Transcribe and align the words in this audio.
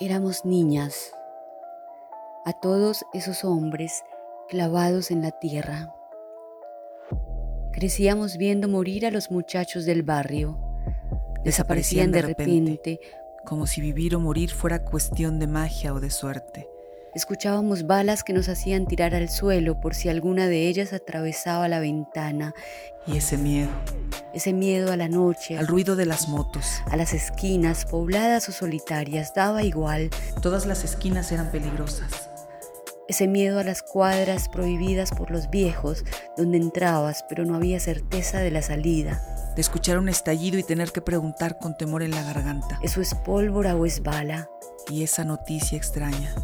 Éramos 0.00 0.44
niñas, 0.44 1.12
a 2.44 2.52
todos 2.52 3.04
esos 3.12 3.44
hombres 3.44 4.02
clavados 4.48 5.12
en 5.12 5.22
la 5.22 5.30
tierra. 5.30 5.94
Crecíamos 7.72 8.36
viendo 8.36 8.66
morir 8.66 9.06
a 9.06 9.12
los 9.12 9.30
muchachos 9.30 9.84
del 9.84 10.02
barrio. 10.02 10.58
Desaparecían 11.44 12.10
de 12.10 12.22
repente, 12.22 12.98
como 13.46 13.68
si 13.68 13.80
vivir 13.80 14.16
o 14.16 14.20
morir 14.20 14.50
fuera 14.50 14.84
cuestión 14.84 15.38
de 15.38 15.46
magia 15.46 15.94
o 15.94 16.00
de 16.00 16.10
suerte. 16.10 16.68
Escuchábamos 17.14 17.86
balas 17.86 18.24
que 18.24 18.32
nos 18.32 18.48
hacían 18.48 18.86
tirar 18.86 19.14
al 19.14 19.28
suelo 19.28 19.80
por 19.80 19.94
si 19.94 20.08
alguna 20.08 20.48
de 20.48 20.66
ellas 20.66 20.92
atravesaba 20.92 21.68
la 21.68 21.78
ventana. 21.78 22.54
Y 23.06 23.18
ese 23.18 23.38
miedo. 23.38 23.70
Ese 24.32 24.52
miedo 24.52 24.90
a 24.90 24.96
la 24.96 25.08
noche. 25.08 25.56
Al 25.56 25.68
ruido 25.68 25.94
de 25.94 26.06
las 26.06 26.28
motos. 26.28 26.82
A 26.90 26.96
las 26.96 27.14
esquinas, 27.14 27.84
pobladas 27.84 28.48
o 28.48 28.52
solitarias, 28.52 29.32
daba 29.32 29.62
igual. 29.62 30.10
Todas 30.42 30.66
las 30.66 30.82
esquinas 30.82 31.30
eran 31.30 31.52
peligrosas. 31.52 32.30
Ese 33.06 33.28
miedo 33.28 33.60
a 33.60 33.64
las 33.64 33.84
cuadras 33.84 34.48
prohibidas 34.48 35.12
por 35.12 35.30
los 35.30 35.50
viejos, 35.50 36.04
donde 36.36 36.56
entrabas 36.56 37.24
pero 37.28 37.44
no 37.44 37.54
había 37.54 37.78
certeza 37.78 38.40
de 38.40 38.50
la 38.50 38.62
salida. 38.62 39.22
De 39.54 39.60
escuchar 39.60 39.98
un 39.98 40.08
estallido 40.08 40.58
y 40.58 40.64
tener 40.64 40.90
que 40.90 41.00
preguntar 41.00 41.58
con 41.58 41.76
temor 41.76 42.02
en 42.02 42.10
la 42.10 42.24
garganta. 42.24 42.80
¿Eso 42.82 43.00
es 43.00 43.14
pólvora 43.14 43.76
o 43.76 43.86
es 43.86 44.02
bala? 44.02 44.50
Y 44.90 45.04
esa 45.04 45.22
noticia 45.22 45.78
extraña 45.78 46.34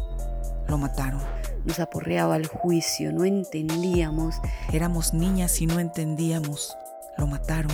lo 0.71 0.77
mataron. 0.77 1.21
Nos 1.65 1.79
aporreaba 1.79 2.37
el 2.37 2.47
juicio, 2.47 3.11
no 3.11 3.25
entendíamos. 3.25 4.35
Éramos 4.73 5.13
niñas 5.13 5.61
y 5.61 5.67
no 5.67 5.79
entendíamos. 5.79 6.75
Lo 7.17 7.27
mataron. 7.27 7.71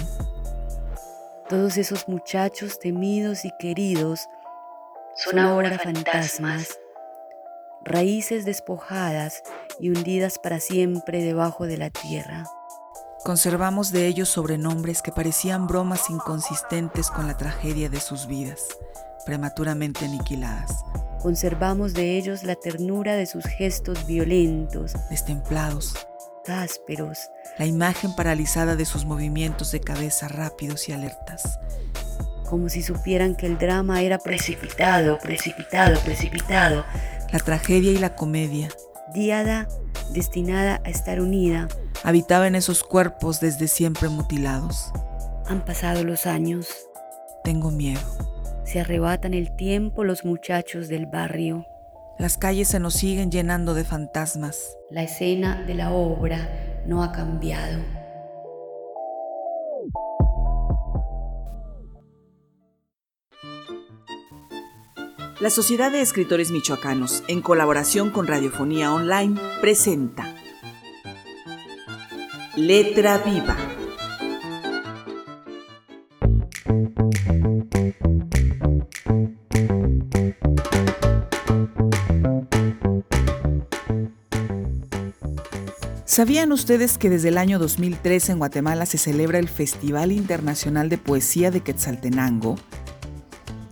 Todos 1.48 1.78
esos 1.78 2.10
muchachos 2.10 2.80
temidos 2.80 3.46
y 3.46 3.52
queridos 3.58 4.28
son 5.16 5.40
ahora 5.40 5.80
fantasmas, 5.80 6.78
raíces 7.86 8.44
despojadas 8.44 9.44
y 9.80 9.90
hundidas 9.90 10.40
para 10.40 10.60
siempre 10.60 11.24
debajo 11.24 11.66
de 11.66 11.78
la 11.78 11.90
tierra. 11.90 12.44
Conservamos 13.24 13.92
de 13.92 14.08
ellos 14.08 14.30
sobrenombres 14.30 15.02
que 15.02 15.12
parecían 15.12 15.68
bromas 15.68 16.10
inconsistentes 16.10 17.10
con 17.10 17.28
la 17.28 17.38
tragedia 17.38 17.90
de 17.90 18.00
sus 18.00 18.28
vidas, 18.28 18.68
prematuramente 19.26 20.06
aniquiladas. 20.06 20.84
Conservamos 21.28 21.94
de 21.94 22.18
ellos 22.18 22.44
la 22.44 22.56
ternura 22.56 23.18
de 23.18 23.26
sus 23.26 23.44
gestos 23.44 24.08
violentos, 24.08 24.94
destemplados, 25.10 25.94
ásperos, 26.48 27.20
la 27.60 27.66
imagen 27.66 28.16
paralizada 28.16 28.78
de 28.78 28.86
sus 28.86 29.04
movimientos 29.04 29.74
de 29.74 29.82
cabeza 29.82 30.30
rápidos 30.30 30.88
y 30.88 30.94
alertas. 30.94 31.60
Como 32.50 32.70
si 32.70 32.82
supieran 32.82 33.36
que 33.36 33.46
el 33.46 33.58
drama 33.58 34.02
era 34.02 34.20
precipitado, 34.20 35.20
precipitado, 35.20 36.00
precipitado. 36.00 36.86
La 37.34 37.40
tragedia 37.40 37.92
y 37.92 37.98
la 37.98 38.16
comedia. 38.16 38.70
Diada, 39.14 39.68
destinada 40.14 40.80
a 40.86 40.90
estar 40.90 41.20
unida. 41.20 41.68
Habitaba 42.04 42.48
en 42.48 42.56
esos 42.56 42.86
cuerpos 42.86 43.42
desde 43.42 43.68
siempre 43.68 44.08
mutilados. 44.08 44.94
Han 45.46 45.66
pasado 45.66 46.06
los 46.06 46.26
años. 46.26 46.70
Tengo 47.44 47.70
miedo. 47.70 48.37
Se 48.68 48.82
arrebatan 48.82 49.34
el 49.34 49.56
tiempo 49.56 50.04
los 50.04 50.26
muchachos 50.26 50.90
del 50.90 51.06
barrio. 51.06 51.66
Las 52.20 52.38
calles 52.38 52.68
se 52.68 52.82
nos 52.82 52.96
siguen 52.96 53.32
llenando 53.32 53.74
de 53.74 53.86
fantasmas. 53.86 54.78
La 54.92 55.04
escena 55.04 55.64
de 55.66 55.74
la 55.74 55.94
obra 55.94 56.84
no 56.86 57.02
ha 57.02 57.14
cambiado. 57.14 57.80
La 65.40 65.50
Sociedad 65.50 65.90
de 65.90 66.02
Escritores 66.02 66.52
Michoacanos, 66.52 67.24
en 67.30 67.42
colaboración 67.42 68.10
con 68.10 68.28
Radiofonía 68.28 68.94
Online, 68.94 69.40
presenta 69.62 70.36
Letra 72.58 73.20
Viva 73.20 73.67
¿Sabían 86.18 86.52
ustedes 86.52 86.98
que 86.98 87.12
desde 87.12 87.28
el 87.28 87.38
año 87.38 87.60
2003 87.60 88.30
en 88.30 88.40
Guatemala 88.40 88.88
se 88.88 88.98
celebra 88.98 89.38
el 89.38 89.48
Festival 89.48 90.12
Internacional 90.12 90.90
de 90.90 90.98
Poesía 90.98 91.52
de 91.52 91.62
Quetzaltenango? 91.62 92.56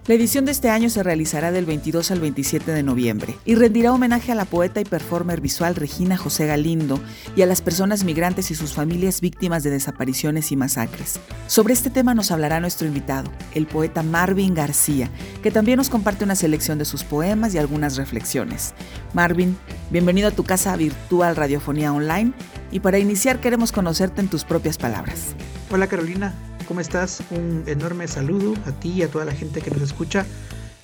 La 0.07 0.13
edición 0.13 0.45
de 0.45 0.51
este 0.51 0.69
año 0.69 0.87
se 0.91 1.01
realizará 1.01 1.51
del 1.51 1.65
22 1.65 2.11
al 2.11 2.19
27 2.19 2.71
de 2.71 2.83
noviembre 2.83 3.39
y 3.43 3.55
rendirá 3.55 3.91
homenaje 3.91 4.31
a 4.31 4.35
la 4.35 4.45
poeta 4.45 4.79
y 4.79 4.83
performer 4.83 5.41
visual 5.41 5.73
Regina 5.73 6.15
José 6.15 6.45
Galindo 6.45 6.99
y 7.35 7.41
a 7.41 7.47
las 7.47 7.63
personas 7.63 8.03
migrantes 8.03 8.51
y 8.51 8.55
sus 8.55 8.75
familias 8.75 9.19
víctimas 9.19 9.63
de 9.63 9.71
desapariciones 9.71 10.51
y 10.51 10.57
masacres. 10.57 11.19
Sobre 11.47 11.73
este 11.73 11.89
tema 11.89 12.13
nos 12.13 12.29
hablará 12.29 12.59
nuestro 12.59 12.85
invitado, 12.85 13.31
el 13.55 13.65
poeta 13.65 14.03
Marvin 14.03 14.53
García, 14.53 15.09
que 15.41 15.49
también 15.49 15.77
nos 15.77 15.89
comparte 15.89 16.23
una 16.23 16.35
selección 16.35 16.77
de 16.77 16.85
sus 16.85 17.03
poemas 17.03 17.55
y 17.55 17.57
algunas 17.57 17.97
reflexiones. 17.97 18.75
Marvin, 19.15 19.57
bienvenido 19.89 20.27
a 20.27 20.31
tu 20.31 20.43
casa 20.43 20.75
virtual 20.75 21.35
Radiofonía 21.35 21.91
Online 21.91 22.31
y 22.71 22.79
para 22.79 22.99
iniciar 22.99 23.41
queremos 23.41 23.71
conocerte 23.71 24.21
en 24.21 24.27
tus 24.27 24.43
propias 24.43 24.77
palabras. 24.77 25.33
Hola 25.71 25.87
Carolina, 25.87 26.35
¿Cómo 26.67 26.79
estás? 26.79 27.21
Un 27.29 27.63
enorme 27.67 28.07
saludo 28.07 28.53
a 28.65 28.71
ti 28.71 28.89
y 28.89 29.03
a 29.03 29.07
toda 29.07 29.25
la 29.25 29.33
gente 29.33 29.61
que 29.61 29.69
nos 29.69 29.81
escucha. 29.81 30.25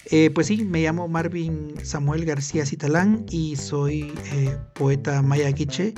Eh, 0.05 0.29
pues 0.29 0.47
sí, 0.47 0.63
me 0.63 0.81
llamo 0.81 1.07
Marvin 1.07 1.73
Samuel 1.83 2.25
García 2.25 2.65
Citalán 2.65 3.25
y 3.29 3.55
soy 3.55 4.13
eh, 4.31 4.57
poeta 4.73 5.21
maya 5.21 5.51
quiche 5.53 5.93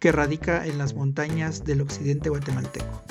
que 0.00 0.12
radica 0.12 0.66
en 0.66 0.78
las 0.78 0.94
montañas 0.94 1.64
del 1.64 1.80
occidente 1.80 2.28
guatemalteco. 2.28 3.02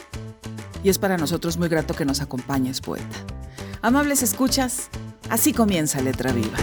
Y 0.83 0.89
es 0.89 0.99
para 0.99 1.17
nosotros 1.17 1.57
muy 1.57 1.69
grato 1.69 1.93
que 1.93 2.05
nos 2.05 2.21
acompañes, 2.21 2.81
poeta. 2.81 3.17
Amables 3.81 4.21
escuchas, 4.21 4.89
así 5.29 5.53
comienza 5.53 6.01
Letra 6.01 6.31
Viva. 6.31 6.57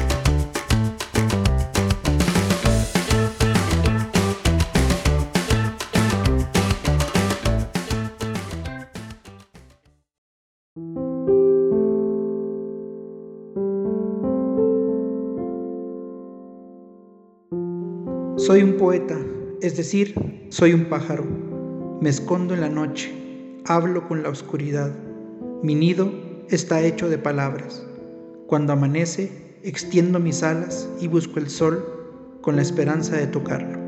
Soy 18.50 18.64
un 18.64 18.78
poeta, 18.78 19.16
es 19.62 19.76
decir, 19.76 20.12
soy 20.48 20.72
un 20.72 20.86
pájaro. 20.86 21.24
Me 22.00 22.10
escondo 22.10 22.52
en 22.52 22.62
la 22.62 22.68
noche, 22.68 23.08
hablo 23.64 24.08
con 24.08 24.24
la 24.24 24.28
oscuridad. 24.28 24.90
Mi 25.62 25.76
nido 25.76 26.12
está 26.48 26.82
hecho 26.82 27.08
de 27.08 27.16
palabras. 27.16 27.86
Cuando 28.48 28.72
amanece, 28.72 29.30
extiendo 29.62 30.18
mis 30.18 30.42
alas 30.42 30.88
y 31.00 31.06
busco 31.06 31.38
el 31.38 31.48
sol 31.48 31.86
con 32.40 32.56
la 32.56 32.62
esperanza 32.62 33.16
de 33.16 33.28
tocarlo. 33.28 33.79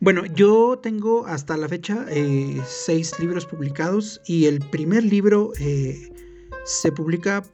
Bueno, 0.00 0.24
yo 0.24 0.80
tengo 0.82 1.26
hasta 1.26 1.58
la 1.58 1.68
fecha 1.68 2.06
eh, 2.08 2.58
seis 2.66 3.12
libros 3.20 3.44
publicados 3.44 4.22
y 4.26 4.46
el 4.46 4.60
primer 4.60 5.04
libro 5.04 5.52
eh, 5.60 6.10
se 6.64 6.90
publica 6.90 7.44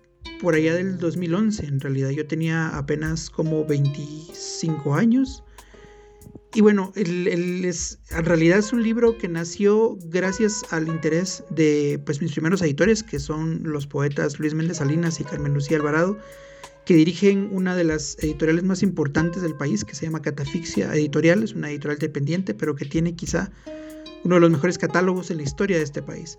por 0.40 0.54
allá 0.54 0.74
del 0.74 0.96
2011. 0.98 1.66
En 1.66 1.80
realidad 1.80 2.10
yo 2.10 2.24
tenía 2.24 2.68
apenas 2.68 3.30
como 3.30 3.64
25 3.64 4.94
años. 4.94 5.42
Y 6.54 6.60
bueno, 6.60 6.92
es, 6.94 7.98
en 8.10 8.24
realidad 8.24 8.58
es 8.60 8.72
un 8.72 8.84
libro 8.84 9.18
que 9.18 9.26
nació 9.26 9.98
gracias 10.04 10.62
al 10.70 10.86
interés 10.86 11.42
de 11.50 12.00
pues, 12.06 12.22
mis 12.22 12.30
primeros 12.30 12.62
editores, 12.62 13.02
que 13.02 13.18
son 13.18 13.60
los 13.64 13.88
poetas 13.88 14.38
Luis 14.38 14.54
Méndez 14.54 14.76
Salinas 14.76 15.18
y 15.18 15.24
Carmen 15.24 15.52
Lucía 15.52 15.78
Alvarado 15.78 16.16
que 16.86 16.94
dirigen 16.94 17.48
una 17.52 17.74
de 17.74 17.82
las 17.82 18.16
editoriales 18.20 18.62
más 18.62 18.82
importantes 18.82 19.42
del 19.42 19.56
país, 19.56 19.84
que 19.84 19.94
se 19.94 20.06
llama 20.06 20.22
Catafixia 20.22 20.94
Editorial, 20.94 21.42
es 21.42 21.52
una 21.52 21.68
editorial 21.68 21.98
dependiente, 21.98 22.54
pero 22.54 22.76
que 22.76 22.84
tiene 22.84 23.16
quizá 23.16 23.50
uno 24.22 24.36
de 24.36 24.40
los 24.40 24.50
mejores 24.50 24.78
catálogos 24.78 25.32
en 25.32 25.38
la 25.38 25.42
historia 25.42 25.78
de 25.78 25.82
este 25.82 26.00
país. 26.00 26.38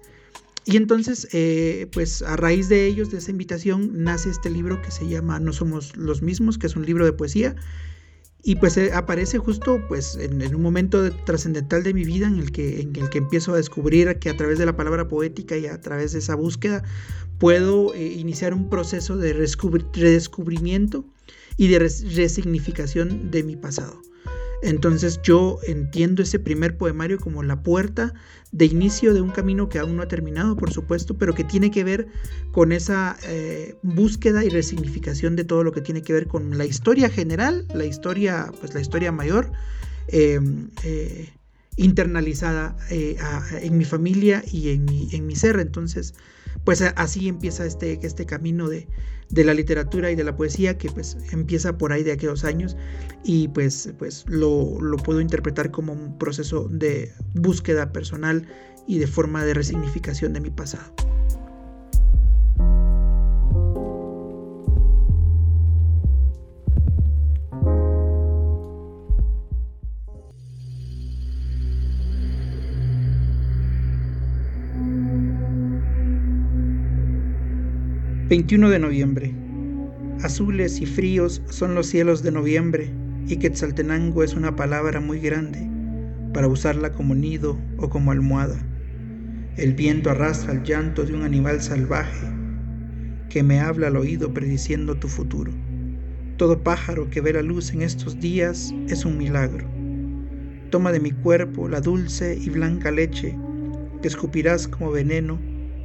Y 0.64 0.78
entonces, 0.78 1.28
eh, 1.34 1.88
pues 1.92 2.22
a 2.22 2.38
raíz 2.38 2.70
de 2.70 2.86
ellos, 2.86 3.12
de 3.12 3.18
esa 3.18 3.32
invitación, 3.32 3.92
nace 4.04 4.30
este 4.30 4.50
libro 4.50 4.82
que 4.82 4.92
se 4.92 5.08
llama 5.08 5.40
No 5.40 5.52
somos 5.52 5.96
los 5.98 6.22
mismos, 6.22 6.58
que 6.58 6.68
es 6.68 6.78
un 6.78 6.86
libro 6.86 7.04
de 7.04 7.12
poesía. 7.12 7.56
Y 8.44 8.56
pues 8.56 8.78
eh, 8.78 8.92
aparece 8.94 9.40
justo 9.40 9.82
pues 9.88 10.16
en, 10.16 10.56
un 10.56 10.62
momento 10.62 11.12
trascendental 11.26 11.84
de 11.84 11.94
mi 11.94 12.04
vida 12.04 12.28
en 12.28 12.38
el, 12.38 12.52
que, 12.52 12.82
en 12.82 12.96
el 12.96 13.10
que 13.10 13.18
empiezo 13.18 13.54
a 13.54 13.58
descubrir 13.58 14.20
que 14.20 14.30
a 14.30 14.38
través 14.38 14.58
de 14.60 14.66
la 14.66 14.76
palabra 14.76 15.08
poética 15.08 15.58
y 15.58 15.66
a 15.66 15.82
través 15.82 16.14
de 16.14 16.20
esa 16.20 16.36
búsqueda 16.36 16.84
puedo 17.40 17.94
eh, 17.94 18.06
iniciar 18.06 18.54
un 18.54 18.70
proceso 18.70 19.18
de 19.18 19.34
redescubrimiento 19.34 21.06
y 21.58 21.68
de 21.68 21.80
resignificación 21.80 23.32
de 23.32 23.44
mi 23.44 23.56
pasado. 23.56 24.02
Entonces 24.62 25.20
yo 25.22 25.60
entiendo 25.68 26.24
ese 26.24 26.40
primer 26.40 26.78
poemario 26.78 27.20
como 27.20 27.44
la 27.44 27.62
puerta 27.62 28.14
de 28.52 28.66
inicio 28.66 29.14
de 29.14 29.22
un 29.22 29.30
camino 29.30 29.70
que 29.70 29.78
aún 29.78 29.98
no 29.98 30.04
ha 30.04 30.08
terminado, 30.08 30.56
por 30.56 30.72
supuesto, 30.72 31.18
pero 31.18 31.36
que 31.36 31.44
tiene 31.44 31.70
que 31.70 31.84
ver 31.84 32.08
con 32.52 32.72
esa 32.72 33.18
eh, 33.28 33.76
búsqueda 33.84 34.44
y 34.44 34.50
resignificación 34.50 35.36
de 35.36 35.44
todo 35.44 35.64
lo 35.64 35.72
que 35.72 35.82
tiene 35.82 36.02
que 36.02 36.14
ver 36.14 36.28
con 36.28 36.58
la 36.58 36.66
historia 36.66 37.10
general, 37.10 37.68
la 37.74 37.86
historia, 37.86 38.52
pues 38.60 38.74
la 38.74 38.82
historia 38.82 39.12
mayor, 39.12 39.52
em, 40.08 40.70
eh, 40.84 41.30
internalizada 41.76 42.76
eh, 42.90 43.18
en 43.62 43.78
mi 43.78 43.86
familia 43.86 44.44
y 44.52 44.70
en 44.70 44.86
mi, 44.86 45.10
en 45.12 45.28
mi 45.28 45.36
ser. 45.36 45.60
Entonces, 45.60 46.16
pues 46.64 46.82
así 46.82 47.28
empieza 47.28 47.66
este, 47.66 48.00
este 48.02 48.26
camino 48.26 48.68
de, 48.70 48.88
de 49.30 49.44
la 49.44 49.54
literatura 49.54 50.12
y 50.12 50.16
de 50.16 50.24
la 50.24 50.36
poesía 50.36 50.78
que 50.78 50.90
pues 50.90 51.18
empieza 51.32 51.78
por 51.78 51.92
ahí 51.92 52.04
de 52.04 52.14
aquellos 52.14 52.44
años 52.44 52.78
y 53.24 53.50
pues, 53.50 53.94
pues 53.98 54.26
lo, 54.28 54.80
lo 54.80 54.98
puedo 54.98 55.22
interpretar 55.22 55.72
como 55.72 55.94
un 55.94 56.18
proceso 56.18 56.68
de 56.70 57.12
búsqueda 57.34 57.92
personal 57.92 58.48
y 58.88 59.00
de 59.00 59.08
forma 59.08 59.44
de 59.44 59.54
resignificación 59.54 60.34
de 60.34 60.40
mi 60.40 60.50
pasado. 60.50 60.94
21 78.30 78.70
de 78.70 78.80
noviembre. 78.80 79.34
Azules 80.22 80.82
y 80.82 80.86
fríos 80.86 81.42
son 81.50 81.76
los 81.76 81.88
cielos 81.88 82.24
de 82.24 82.34
noviembre 82.34 82.90
y 83.26 83.38
Quetzaltenango 83.38 84.22
es 84.22 84.34
una 84.34 84.54
palabra 84.54 85.00
muy 85.00 85.22
grande 85.22 85.66
para 86.34 86.50
usarla 86.50 86.92
como 86.92 87.16
nido 87.16 87.58
o 87.78 87.88
como 87.88 88.12
almohada. 88.12 88.58
El 89.56 89.76
viento 89.76 90.10
arrastra 90.10 90.52
el 90.52 90.64
llanto 90.64 91.06
de 91.06 91.14
un 91.14 91.22
animal 91.22 91.62
salvaje 91.62 92.28
que 93.30 93.44
me 93.44 93.62
habla 93.62 93.88
al 93.88 93.96
oído 93.96 94.34
prediciendo 94.34 94.96
tu 94.96 95.08
futuro. 95.08 95.54
Todo 96.36 96.62
pájaro 96.62 97.10
que 97.10 97.22
ve 97.22 97.32
la 97.32 97.44
luz 97.44 97.72
en 97.72 97.82
estos 97.82 98.20
días 98.20 98.74
es 98.90 99.06
un 99.06 99.18
milagro. 99.18 99.66
Toma 100.70 100.92
de 100.92 101.00
mi 101.00 101.12
cuerpo 101.12 101.70
la 101.70 101.80
dulce 101.80 102.38
y 102.38 102.50
blanca 102.50 102.92
leche 102.92 103.38
que 104.02 104.10
escupirás 104.10 104.68
como 104.68 104.92
veneno 104.92 105.40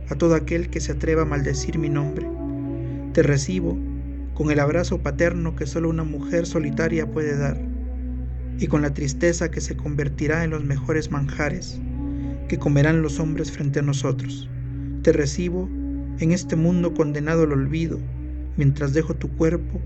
a 0.08 0.16
todo 0.16 0.34
aquel 0.34 0.68
que 0.70 0.80
se 0.80 0.90
atreva 0.90 1.22
a 1.22 1.26
maldecir 1.26 1.78
mi 1.78 1.88
nombre. 1.88 2.31
Te 3.12 3.22
recibo 3.22 3.78
con 4.32 4.50
el 4.50 4.58
abrazo 4.58 5.02
paterno 5.02 5.54
que 5.54 5.66
solo 5.66 5.90
una 5.90 6.04
mujer 6.04 6.46
solitaria 6.46 7.10
puede 7.10 7.36
dar 7.36 7.60
y 8.58 8.68
con 8.68 8.80
la 8.80 8.94
tristeza 8.94 9.50
que 9.50 9.60
se 9.60 9.76
convertirá 9.76 10.44
en 10.44 10.50
los 10.50 10.64
mejores 10.64 11.10
manjares 11.10 11.78
que 12.48 12.58
comerán 12.58 13.02
los 13.02 13.20
hombres 13.20 13.52
frente 13.52 13.80
a 13.80 13.82
nosotros. 13.82 14.48
Te 15.02 15.12
recibo 15.12 15.68
en 16.20 16.32
este 16.32 16.56
mundo 16.56 16.94
condenado 16.94 17.42
al 17.42 17.52
olvido 17.52 17.98
mientras 18.56 18.94
dejo 18.94 19.14
tu 19.14 19.28
cuerpo 19.36 19.80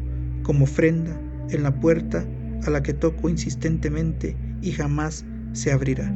como 0.44 0.64
ofrenda 0.64 1.20
en 1.50 1.64
la 1.64 1.75
puerta 1.81 2.25
a 2.64 2.70
la 2.70 2.82
que 2.82 2.94
toco 2.94 3.29
insistentemente 3.29 4.37
y 4.62 4.70
jamás 4.70 5.25
se 5.52 5.72
abrirá. 5.72 6.12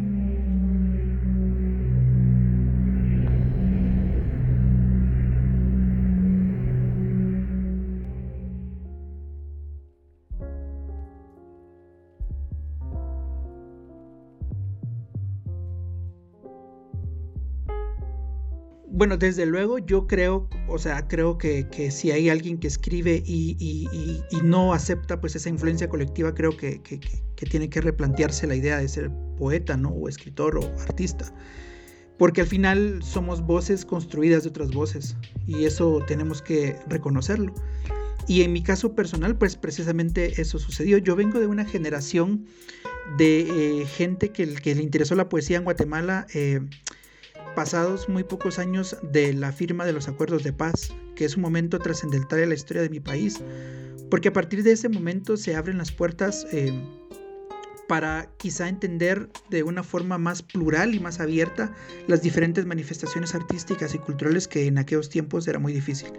Bueno, 19.01 19.17
desde 19.17 19.47
luego 19.47 19.79
yo 19.79 20.07
creo, 20.07 20.47
o 20.69 20.77
sea, 20.77 21.09
creo 21.09 21.39
que, 21.39 21.91
si 21.91 22.11
hay 22.11 22.29
alguien 22.29 22.59
que 22.59 22.67
escribe 22.67 23.23
y, 23.25 23.89
no 24.45 24.75
acepta 24.75 25.23
pues 25.23 25.35
esa 25.37 25.49
influencia 25.49 25.89
colectiva, 25.89 26.35
creo 26.35 26.55
que, 26.55 26.83
tiene 27.51 27.71
que 27.71 27.81
replantearse 27.81 28.47
la 28.47 28.57
idea 28.57 28.77
de 28.77 28.87
ser 28.89 29.11
poeta, 29.39 29.79
¿no? 29.79 29.89
O 29.89 30.07
escritor 30.07 30.59
o 30.59 30.75
artista. 30.83 31.33
Porque 32.19 32.43
al 32.43 32.47
final 32.47 33.03
somos 33.03 33.41
voces 33.41 33.87
construidas 33.87 34.43
de 34.43 34.51
otras 34.51 34.71
voces 34.71 35.17
y 35.47 35.65
eso 35.65 36.05
tenemos 36.07 36.43
que 36.43 36.77
reconocerlo. 36.87 37.55
Y 38.29 38.43
en 38.43 38.53
mi 38.53 38.63
caso 38.63 38.95
personal, 38.95 39.35
pues 39.39 39.57
precisamente 39.57 40.43
eso 40.43 40.59
sucedió. 40.59 40.99
Yo 40.99 41.17
vengo 41.17 41.41
de 41.41 41.47
una 41.47 41.65
generación 41.65 42.45
de 43.17 43.81
eh, 43.81 43.87
gente 43.87 44.29
que, 44.29 44.47
que, 44.57 44.75
le 44.75 44.83
interesó 44.83 45.15
la 45.15 45.31
poesía 45.31 45.57
en 45.57 45.65
Guatemala. 45.65 46.27
Eh, 46.35 46.61
pasados 47.55 48.09
muy 48.09 48.25
pocos 48.25 48.59
años 48.59 48.97
de 49.03 49.33
la 49.33 49.53
firma 49.53 49.85
de 49.85 49.93
los 49.93 50.09
acuerdos 50.09 50.45
de 50.45 50.53
paz, 50.53 50.93
que 51.15 51.25
es 51.25 51.37
un 51.37 51.43
momento 51.43 51.79
trascendental 51.79 52.41
en 52.41 52.49
la 52.51 52.55
historia 52.55 52.83
de 52.83 52.91
mi 52.91 53.01
país, 53.01 53.41
porque 54.11 54.29
a 54.29 54.33
partir 54.33 54.63
de 54.63 54.73
ese 54.73 54.89
momento 54.89 55.37
se 55.37 55.55
abren 55.55 55.79
las 55.79 55.93
puertas 55.93 56.47
eh, 56.53 56.73
para 57.89 58.31
quizá 58.37 58.69
entender 58.69 59.29
de 59.49 59.63
una 59.63 59.83
forma 59.83 60.17
más 60.17 60.43
plural 60.43 60.95
y 60.95 61.01
más 61.01 61.19
abierta 61.19 61.75
las 62.07 62.23
diferentes 62.23 62.65
manifestaciones 62.65 63.35
artísticas 63.35 63.95
y 63.95 63.99
culturales 63.99 64.47
que 64.47 64.67
en 64.67 64.79
aquellos 64.79 65.09
tiempos 65.09 65.49
era 65.49 65.59
muy 65.59 65.73
difícil. 65.73 66.13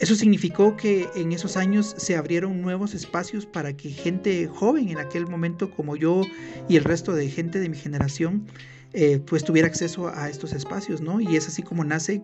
Eso 0.00 0.14
significó 0.14 0.76
que 0.76 1.08
en 1.14 1.32
esos 1.32 1.56
años 1.56 1.94
se 1.96 2.16
abrieron 2.16 2.60
nuevos 2.60 2.94
espacios 2.94 3.46
para 3.46 3.76
que 3.76 3.90
gente 3.90 4.46
joven 4.48 4.88
en 4.88 4.98
aquel 4.98 5.26
momento 5.26 5.70
como 5.70 5.96
yo 5.96 6.22
y 6.68 6.76
el 6.76 6.84
resto 6.84 7.14
de 7.14 7.30
gente 7.30 7.60
de 7.60 7.68
mi 7.68 7.78
generación 7.78 8.46
eh, 8.96 9.18
pues 9.18 9.42
tuviera 9.42 9.66
acceso 9.66 10.08
a 10.08 10.30
estos 10.30 10.52
espacios, 10.52 11.00
¿no? 11.00 11.20
Y 11.20 11.36
es 11.36 11.48
así 11.48 11.62
como 11.62 11.82
nace 11.84 12.22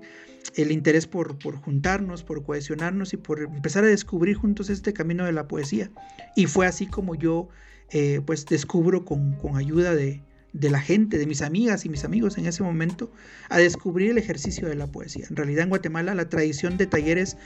el 0.54 0.70
interés 0.70 1.06
por, 1.06 1.36
por 1.36 1.56
juntarnos, 1.56 2.22
por 2.22 2.44
cohesionarnos 2.44 3.12
y 3.12 3.16
por 3.16 3.42
empezar 3.42 3.82
a 3.82 3.88
descubrir 3.88 4.36
juntos 4.36 4.70
este 4.70 4.92
camino 4.92 5.24
de 5.24 5.32
la 5.32 5.48
poesía. 5.48 5.90
Y 6.36 6.46
fue 6.46 6.66
así 6.66 6.86
como 6.86 7.16
yo 7.16 7.48
eh, 7.90 8.20
pues 8.24 8.46
descubro 8.46 9.04
con, 9.04 9.32
con 9.32 9.56
ayuda 9.56 9.96
de, 9.96 10.22
de 10.52 10.70
la 10.70 10.80
gente, 10.80 11.18
de 11.18 11.26
mis 11.26 11.42
amigas 11.42 11.84
y 11.84 11.88
mis 11.88 12.04
amigos 12.04 12.38
en 12.38 12.46
ese 12.46 12.62
momento, 12.62 13.10
a 13.48 13.58
descubrir 13.58 14.10
el 14.10 14.18
ejercicio 14.18 14.68
de 14.68 14.74
la 14.74 14.86
poesía. 14.86 15.26
En 15.28 15.36
realidad 15.36 15.64
en 15.64 15.70
Guatemala 15.70 16.14
la 16.14 16.28
tradición 16.28 16.76
de 16.76 16.86
talleres 16.86 17.36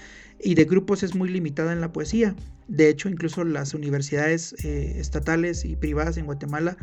y 0.42 0.54
de 0.54 0.64
grupos 0.64 1.02
es 1.02 1.14
muy 1.14 1.28
limitada 1.28 1.72
en 1.72 1.80
la 1.80 1.92
poesía. 1.92 2.34
De 2.68 2.88
hecho, 2.88 3.08
incluso 3.08 3.44
las 3.44 3.74
universidades 3.74 4.54
eh, 4.64 4.98
estatales 4.98 5.64
y 5.64 5.76
privadas 5.76 6.16
en 6.16 6.26
Guatemala 6.26 6.76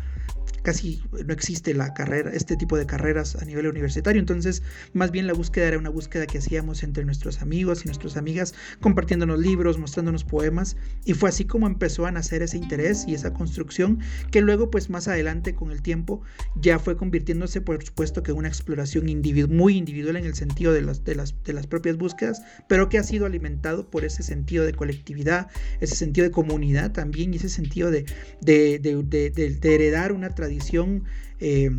casi 0.62 1.02
no 1.26 1.34
existe 1.34 1.74
la 1.74 1.94
carrera, 1.94 2.32
este 2.32 2.56
tipo 2.56 2.78
de 2.78 2.86
carreras 2.86 3.36
a 3.36 3.46
nivel 3.46 3.68
universitario. 3.68 4.20
Entonces, 4.20 4.62
más 4.94 5.12
bien 5.12 5.28
la 5.28 5.34
búsqueda 5.34 5.68
era 5.68 5.78
una 5.78 5.90
búsqueda 5.90 6.28
que 6.28 6.38
hacíamos 6.38 6.84
entre 6.84 7.04
nuestros 7.04 7.42
amigos 7.42 7.84
y 7.84 7.88
nuestras 7.88 8.18
amigas, 8.18 8.54
compartiéndonos 8.80 9.40
libros, 9.40 9.80
mostrándonos 9.80 10.24
poemas. 10.24 10.78
Y 11.06 11.14
fue 11.14 11.30
así 11.30 11.46
como 11.46 11.68
empezó 11.68 12.06
a 12.06 12.12
nacer 12.12 12.42
ese 12.42 12.58
interés 12.58 13.06
y 13.08 13.16
esa 13.16 13.34
construcción 13.34 14.00
que 14.30 14.42
luego, 14.42 14.70
pues 14.70 14.90
más 14.90 15.08
adelante 15.08 15.56
con 15.56 15.72
el 15.72 15.82
tiempo, 15.82 16.22
ya 16.56 16.80
fue 16.80 16.96
convirtiéndose, 16.96 17.62
por 17.62 17.84
supuesto, 17.84 18.24
que 18.24 18.32
una 18.32 18.48
exploración 18.48 19.06
muy 19.50 19.78
individual 19.78 20.16
en 20.16 20.26
el 20.26 20.36
sentido 20.36 20.74
de 20.74 20.82
las, 20.82 21.04
de, 21.04 21.16
las, 21.16 21.36
de 21.44 21.54
las 21.54 21.68
propias 21.68 21.98
búsquedas, 21.98 22.42
pero 22.68 22.90
que 22.90 22.98
ha 22.98 23.04
sido 23.04 23.26
alimentado 23.26 23.90
por 23.90 24.06
ese 24.06 24.24
sentido 24.24 24.66
de 24.66 24.74
colectividad, 24.74 25.50
ese 25.80 25.96
sentido 25.96 26.26
de 26.26 26.32
comunidad 26.32 26.92
también 26.92 27.34
y 27.34 27.38
ese 27.38 27.50
sentido 27.50 27.92
de, 27.92 28.06
de, 28.42 29.60
heredar 29.64 30.12
una 30.12 30.36
tradición 30.36 31.04
eh, 31.40 31.70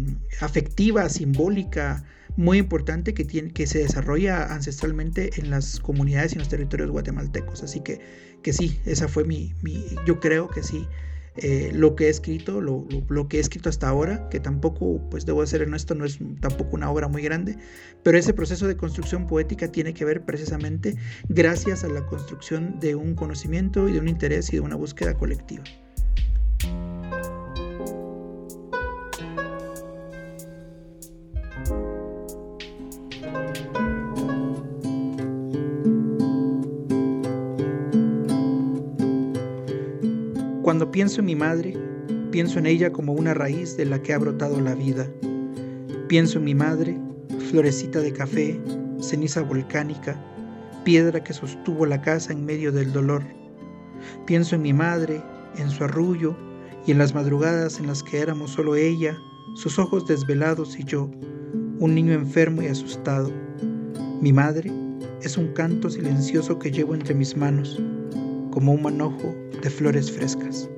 afectiva, 0.40 1.08
simbólica, 1.08 2.04
muy 2.36 2.58
importante 2.58 3.14
que, 3.14 3.24
tiene, 3.24 3.52
que 3.52 3.66
se 3.66 3.78
desarrolla 3.78 4.52
ancestralmente 4.52 5.30
en 5.38 5.50
las 5.50 5.80
comunidades 5.80 6.32
y 6.32 6.34
en 6.36 6.38
los 6.40 6.48
territorios 6.48 6.90
guatemaltecos. 6.90 7.62
Así 7.62 7.80
que, 7.80 8.00
que 8.42 8.52
sí, 8.52 8.80
esa 8.86 9.08
fue 9.08 9.24
mi, 9.24 9.54
mi 9.62 9.84
yo 10.06 10.18
creo 10.18 10.48
que 10.48 10.62
sí, 10.62 10.86
eh, 11.36 11.70
lo 11.72 11.96
que 11.96 12.06
he 12.06 12.08
escrito, 12.10 12.60
lo, 12.60 12.86
que 13.28 13.38
he 13.38 13.40
escrito 13.40 13.70
hasta 13.70 13.88
ahora, 13.88 14.28
que 14.28 14.38
tampoco, 14.38 15.00
pues 15.10 15.24
debo 15.24 15.44
ser 15.46 15.62
honesto, 15.62 15.94
no 15.94 16.04
es 16.04 16.18
tampoco 16.40 16.76
una 16.76 16.90
obra 16.90 17.08
muy 17.08 17.22
grande, 17.22 17.56
pero 18.02 18.18
ese 18.18 18.34
proceso 18.34 18.68
de 18.68 18.76
construcción 18.76 19.26
poética 19.26 19.68
tiene 19.68 19.94
que 19.94 20.04
ver 20.04 20.24
precisamente 20.24 20.96
gracias 21.28 21.84
a 21.84 21.88
la 21.88 22.04
construcción 22.06 22.78
de 22.80 22.94
un 22.94 23.14
conocimiento 23.14 23.88
y 23.88 23.92
de 23.92 24.00
un 24.00 24.08
interés 24.08 24.52
y 24.52 24.56
de 24.56 24.60
una 24.60 24.76
búsqueda 24.76 25.14
colectiva. 25.14 25.64
Pienso 41.12 41.20
en 41.20 41.26
mi 41.26 41.36
madre, 41.36 41.76
pienso 42.30 42.58
en 42.58 42.64
ella 42.64 42.90
como 42.90 43.12
una 43.12 43.34
raíz 43.34 43.76
de 43.76 43.84
la 43.84 44.00
que 44.00 44.14
ha 44.14 44.18
brotado 44.18 44.58
la 44.62 44.74
vida. 44.74 45.06
Pienso 46.08 46.38
en 46.38 46.44
mi 46.44 46.54
madre, 46.54 46.98
florecita 47.50 48.00
de 48.00 48.14
café, 48.14 48.58
ceniza 48.98 49.42
volcánica, 49.42 50.18
piedra 50.84 51.22
que 51.22 51.34
sostuvo 51.34 51.84
la 51.84 52.00
casa 52.00 52.32
en 52.32 52.46
medio 52.46 52.72
del 52.72 52.94
dolor. 52.94 53.22
Pienso 54.24 54.54
en 54.54 54.62
mi 54.62 54.72
madre, 54.72 55.22
en 55.58 55.68
su 55.68 55.84
arrullo 55.84 56.34
y 56.86 56.92
en 56.92 56.98
las 56.98 57.14
madrugadas 57.14 57.78
en 57.78 57.88
las 57.88 58.02
que 58.02 58.20
éramos 58.20 58.52
solo 58.52 58.74
ella, 58.74 59.14
sus 59.54 59.78
ojos 59.78 60.06
desvelados 60.06 60.78
y 60.78 60.84
yo, 60.84 61.10
un 61.78 61.94
niño 61.94 62.14
enfermo 62.14 62.62
y 62.62 62.68
asustado. 62.68 63.30
Mi 64.22 64.32
madre 64.32 64.72
es 65.20 65.36
un 65.36 65.48
canto 65.48 65.90
silencioso 65.90 66.58
que 66.58 66.70
llevo 66.70 66.94
entre 66.94 67.14
mis 67.14 67.36
manos, 67.36 67.78
como 68.50 68.72
un 68.72 68.80
manojo 68.80 69.34
de 69.62 69.68
flores 69.68 70.10
frescas. 70.10 70.70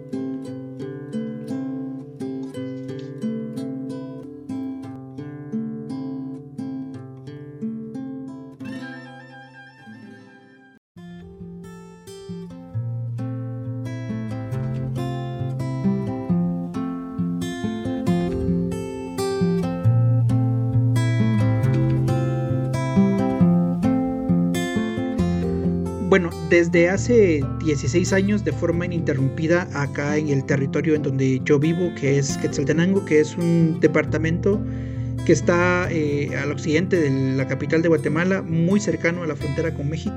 Desde 26.51 26.91
hace 26.91 27.45
16 27.65 28.13
años 28.13 28.45
de 28.45 28.53
forma 28.53 28.87
ininterrumpida 28.87 29.69
acá 29.73 30.17
en 30.17 30.29
el 30.29 30.45
territorio 30.45 30.95
en 30.95 31.03
donde 31.03 31.41
yo 31.45 31.59
vivo, 31.59 31.93
que 31.99 32.19
es 32.19 32.37
Quetzaltenango, 32.39 33.05
que 33.05 33.21
es 33.21 33.37
un 33.37 33.79
departamento 33.81 34.61
que 35.25 35.33
está 35.33 35.89
eh, 35.91 36.31
al 36.37 36.53
occidente 36.53 37.01
de 37.01 37.37
la 37.37 37.47
capital 37.49 37.83
de 37.83 37.89
Guatemala, 37.89 38.43
muy 38.43 38.79
cercano 38.79 39.23
a 39.23 39.27
la 39.27 39.37
frontera 39.37 39.73
con 39.73 39.89
México. 39.89 40.17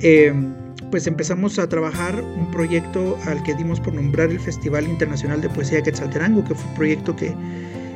Em, 0.00 0.54
pues 0.90 1.06
empezamos 1.06 1.58
a 1.58 1.68
trabajar 1.68 2.22
un 2.22 2.50
proyecto 2.50 3.18
al 3.26 3.42
que 3.42 3.54
dimos 3.54 3.80
por 3.80 3.94
nombrar 3.94 4.30
el 4.30 4.38
Festival 4.38 4.84
Internacional 4.84 5.40
de 5.40 5.48
Poesía 5.48 5.82
Quetzaltenango, 5.82 6.44
que 6.44 6.54
fue 6.54 6.68
un 6.68 6.74
proyecto 6.74 7.16
que, 7.16 7.34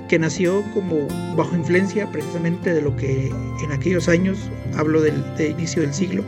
que 0.08 0.18
nació 0.18 0.64
como 0.72 1.06
bajo 1.36 1.54
influencia 1.54 2.10
precisamente 2.10 2.72
de 2.72 2.82
lo 2.82 2.96
que 2.96 3.30
en 3.62 3.72
aquellos 3.72 4.08
años, 4.08 4.50
hablo 4.76 5.02
del 5.02 5.22
inicio 5.38 5.82
del 5.82 5.92
siglo, 5.92 6.24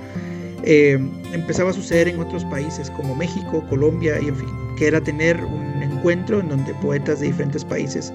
eh, 0.70 0.98
empezaba 1.32 1.70
a 1.70 1.72
suceder 1.72 2.08
en 2.08 2.20
otros 2.20 2.44
países 2.44 2.90
como 2.90 3.14
México, 3.14 3.64
Colombia 3.70 4.20
y 4.20 4.28
en 4.28 4.36
fin, 4.36 4.48
que 4.76 4.86
era 4.86 5.00
tener 5.00 5.42
un 5.42 5.82
encuentro 5.82 6.40
en 6.40 6.50
donde 6.50 6.74
poetas 6.74 7.20
de 7.20 7.28
diferentes 7.28 7.64
países 7.64 8.12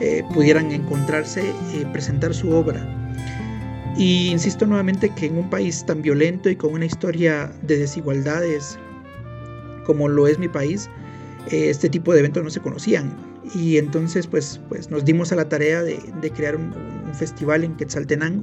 eh, 0.00 0.24
pudieran 0.34 0.72
encontrarse 0.72 1.44
y 1.72 1.84
presentar 1.84 2.34
su 2.34 2.50
obra. 2.50 2.84
Y 3.96 4.26
insisto 4.26 4.66
nuevamente 4.66 5.08
que 5.10 5.26
en 5.26 5.38
un 5.38 5.48
país 5.48 5.86
tan 5.86 6.02
violento 6.02 6.50
y 6.50 6.56
con 6.56 6.72
una 6.72 6.84
historia 6.84 7.52
de 7.62 7.78
desigualdades 7.78 8.76
como 9.86 10.08
lo 10.08 10.26
es 10.26 10.36
mi 10.36 10.48
país, 10.48 10.90
eh, 11.52 11.70
este 11.70 11.88
tipo 11.88 12.12
de 12.12 12.18
eventos 12.18 12.42
no 12.42 12.50
se 12.50 12.58
conocían. 12.58 13.14
Y 13.54 13.78
entonces 13.78 14.26
pues, 14.26 14.60
pues 14.68 14.90
nos 14.90 15.04
dimos 15.04 15.30
a 15.30 15.36
la 15.36 15.48
tarea 15.48 15.84
de, 15.84 16.00
crear 16.34 16.56
un, 16.56 16.74
un 17.06 17.14
festival 17.14 17.62
en 17.62 17.76
Quetzaltenango 17.76 18.42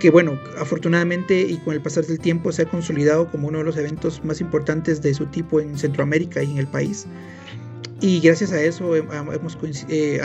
que 0.00 0.10
bueno, 0.10 0.38
afortunadamente 0.58 1.40
y 1.42 1.58
con 1.58 1.74
el 1.74 1.80
pasar 1.80 2.04
del 2.06 2.18
tiempo 2.18 2.50
se 2.50 2.62
ha 2.62 2.64
consolidado 2.64 3.30
como 3.30 3.48
uno 3.48 3.58
de 3.58 3.64
los 3.64 3.76
eventos 3.76 4.24
más 4.24 4.40
importantes 4.40 5.02
de 5.02 5.14
su 5.14 5.26
tipo 5.26 5.60
en 5.60 5.78
Centroamérica 5.78 6.42
y 6.42 6.50
en 6.50 6.58
el 6.58 6.66
país. 6.66 7.06
Y 8.00 8.18
gracias 8.20 8.50
a 8.52 8.60
eso 8.60 8.96
hemos, 8.96 9.56
eh, 9.88 10.20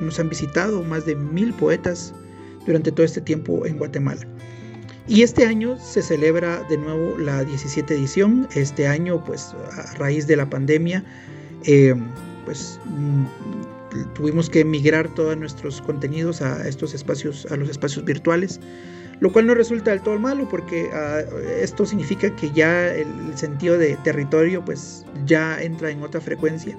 nos 0.00 0.18
han 0.18 0.28
visitado 0.28 0.82
más 0.82 1.04
de 1.04 1.14
mil 1.14 1.52
poetas 1.52 2.14
durante 2.66 2.90
todo 2.90 3.04
este 3.04 3.20
tiempo 3.20 3.66
en 3.66 3.76
Guatemala. 3.76 4.26
Y 5.06 5.22
este 5.22 5.44
año 5.44 5.76
se 5.78 6.00
celebra 6.00 6.62
de 6.70 6.78
nuevo 6.78 7.18
la 7.18 7.44
17 7.44 7.94
edición. 7.94 8.48
Este 8.54 8.88
año, 8.88 9.22
pues 9.22 9.54
a 9.72 9.94
raíz 9.98 10.26
de 10.26 10.36
la 10.36 10.48
pandemia, 10.48 11.04
eh, 11.64 11.94
pues 12.46 12.80
mm, 12.86 13.24
tuvimos 14.14 14.50
que 14.50 14.64
migrar 14.64 15.12
todos 15.14 15.36
nuestros 15.36 15.80
contenidos 15.80 16.42
a 16.42 16.68
estos 16.68 16.94
espacios, 16.94 17.46
a 17.50 17.56
los 17.56 17.68
espacios 17.68 18.04
virtuales, 18.04 18.60
lo 19.20 19.32
cual 19.32 19.46
no 19.46 19.54
resulta 19.54 19.90
del 19.90 20.02
todo 20.02 20.18
malo 20.18 20.48
porque 20.48 20.88
ah, 20.92 21.22
esto 21.60 21.86
significa 21.86 22.34
que 22.36 22.50
ya 22.52 22.94
el 22.94 23.08
sentido 23.36 23.78
de 23.78 23.96
territorio 24.04 24.64
pues 24.64 25.04
ya 25.26 25.62
entra 25.62 25.90
en 25.90 26.02
otra 26.02 26.20
frecuencia 26.20 26.76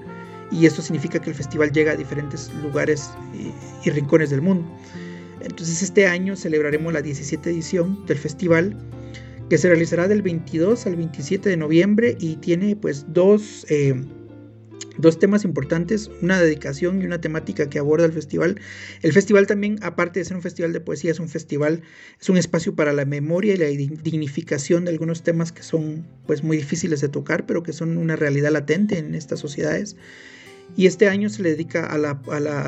y 0.50 0.66
esto 0.66 0.82
significa 0.82 1.20
que 1.20 1.30
el 1.30 1.36
festival 1.36 1.72
llega 1.72 1.92
a 1.92 1.96
diferentes 1.96 2.52
lugares 2.62 3.10
y, 3.84 3.90
rincones 3.90 4.30
del 4.30 4.42
mundo. 4.42 4.66
Entonces 5.40 5.82
este 5.82 6.06
año 6.06 6.36
celebraremos 6.36 6.92
la 6.92 7.02
17 7.02 7.50
edición 7.50 8.04
del 8.06 8.18
festival 8.18 8.76
que 9.48 9.58
se 9.58 9.68
realizará 9.68 10.08
del 10.08 10.22
22 10.22 10.86
al 10.86 10.96
27 10.96 11.48
de 11.48 11.56
noviembre 11.56 12.16
y 12.18 12.36
tiene 12.36 12.74
pues 12.74 13.06
dos 13.08 13.64
eh, 13.68 13.94
dos 14.98 15.18
temas 15.18 15.44
importantes, 15.44 16.10
una 16.22 16.40
dedicación 16.40 17.00
y 17.00 17.04
una 17.04 17.20
temática 17.20 17.68
que 17.68 17.78
aborda 17.78 18.06
el 18.06 18.12
festival. 18.12 18.60
El 19.02 19.12
festival 19.12 19.46
también, 19.46 19.78
aparte 19.82 20.20
de 20.20 20.24
ser 20.24 20.36
un 20.36 20.42
festival 20.42 20.72
de 20.72 20.80
poesía, 20.80 21.10
es 21.10 21.20
un 21.20 21.28
festival, 21.28 21.82
es 22.20 22.28
un 22.28 22.36
espacio 22.36 22.74
para 22.74 22.92
la 22.92 23.04
memoria 23.04 23.54
y 23.54 23.56
la 23.56 23.66
dignificación 23.66 24.84
de 24.84 24.90
algunos 24.90 25.22
temas 25.22 25.52
que 25.52 25.62
son 25.62 26.06
pues 26.26 26.42
muy 26.42 26.56
difíciles 26.56 27.00
de 27.00 27.08
tocar, 27.08 27.46
pero 27.46 27.62
que 27.62 27.72
son 27.72 27.96
una 27.96 28.16
realidad 28.16 28.50
latente 28.50 28.98
en 28.98 29.14
estas 29.14 29.40
sociedades. 29.40 29.96
Y 30.76 30.86
este 30.86 31.08
año 31.08 31.28
se 31.30 31.42
le 31.42 31.50
dedica 31.50 31.86
a 31.86 31.98
la, 31.98 32.18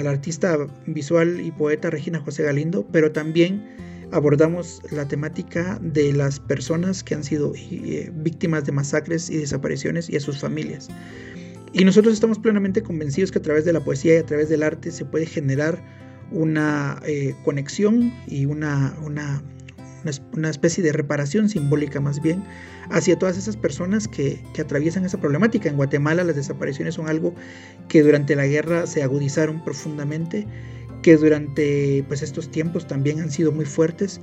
artista 0.09 0.57
visual 0.87 1.41
y 1.41 1.51
poeta 1.51 1.91
Regina 1.91 2.21
José 2.21 2.43
Galindo, 2.43 2.87
pero 2.93 3.13
también 3.13 3.63
abordamos 4.13 4.81
la 4.91 5.07
temática 5.07 5.79
de 5.83 6.13
las 6.13 6.41
personas 6.41 7.03
que 7.03 7.15
han 7.15 7.25
sido 7.25 7.53
eh, 7.55 8.11
víctimas 8.15 8.65
de 8.65 8.73
masacres 8.73 9.29
y 9.29 9.37
desapariciones 9.37 10.09
y 10.09 10.17
a 10.17 10.21
sus 10.21 10.39
familias. 10.39 10.89
Y 11.73 11.85
nosotros 11.85 12.15
estamos 12.15 12.39
plenamente 12.39 12.83
convencidos 12.83 13.31
que 13.31 13.39
a 13.39 13.43
través 13.43 13.65
de 13.65 13.73
la 13.73 13.85
poesía 13.85 14.15
y 14.15 14.19
a 14.19 14.27
través 14.27 14.49
del 14.49 14.63
arte 14.63 14.91
se 14.91 15.05
puede 15.05 15.27
generar 15.27 15.83
una 16.31 17.01
eh, 17.07 17.35
conexión 17.45 18.13
y 18.27 18.47
una, 18.47 18.95
una, 19.03 19.43
una, 20.35 20.51
especie 20.51 20.83
de 20.83 20.93
reparación 20.93 21.49
simbólica 21.49 22.01
más 22.01 22.21
bien 22.21 22.43
hacia 22.91 23.19
todas 23.19 23.39
esas 23.39 23.57
personas 23.57 24.09
que, 24.09 24.43
que, 24.55 24.63
atraviesan 24.63 25.05
esa 25.05 25.19
problemática. 25.19 25.69
En 25.69 25.77
Guatemala 25.77 26.25
las 26.25 26.37
desapariciones 26.37 26.95
son 26.95 27.09
algo 27.09 27.35
que 27.89 28.03
durante 28.03 28.35
la 28.37 28.47
guerra 28.47 28.87
se 28.87 29.03
agudizaron 29.03 29.63
profundamente, 29.65 30.47
que 31.03 31.17
durante 31.17 32.05
pues, 32.09 32.23
estos 32.23 32.51
tiempos 32.51 32.87
también 32.87 33.21
han 33.21 33.31
sido 33.31 33.53
muy 33.53 33.65
fuertes 33.65 34.21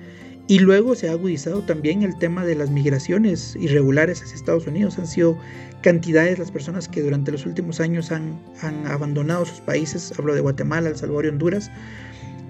y 0.48 0.60
luego 0.60 0.94
se 0.94 1.10
ha 1.10 1.14
agudizado 1.14 1.62
también 1.62 2.04
el 2.04 2.18
tema 2.18 2.46
de 2.46 2.56
las 2.56 2.70
migraciones 2.70 3.56
irregulares 3.60 4.22
hacia 4.22 4.36
Estados 4.36 4.68
Unidos. 4.68 5.00
Han 5.00 5.08
sido 5.08 5.38
cantidades 5.82 6.38
las 6.38 6.52
personas 6.52 6.88
que 6.88 7.02
durante 7.02 7.32
los 7.32 7.48
últimos 7.48 7.80
años 7.80 8.12
han, 8.12 8.40
abandonado 8.88 9.46
sus 9.46 9.60
países. 9.62 10.14
Hablo 10.18 10.36
de 10.36 10.42
Guatemala, 10.42 10.90
El 10.90 10.96
Salvador 10.96 11.26
y 11.26 11.30
Honduras. 11.30 11.72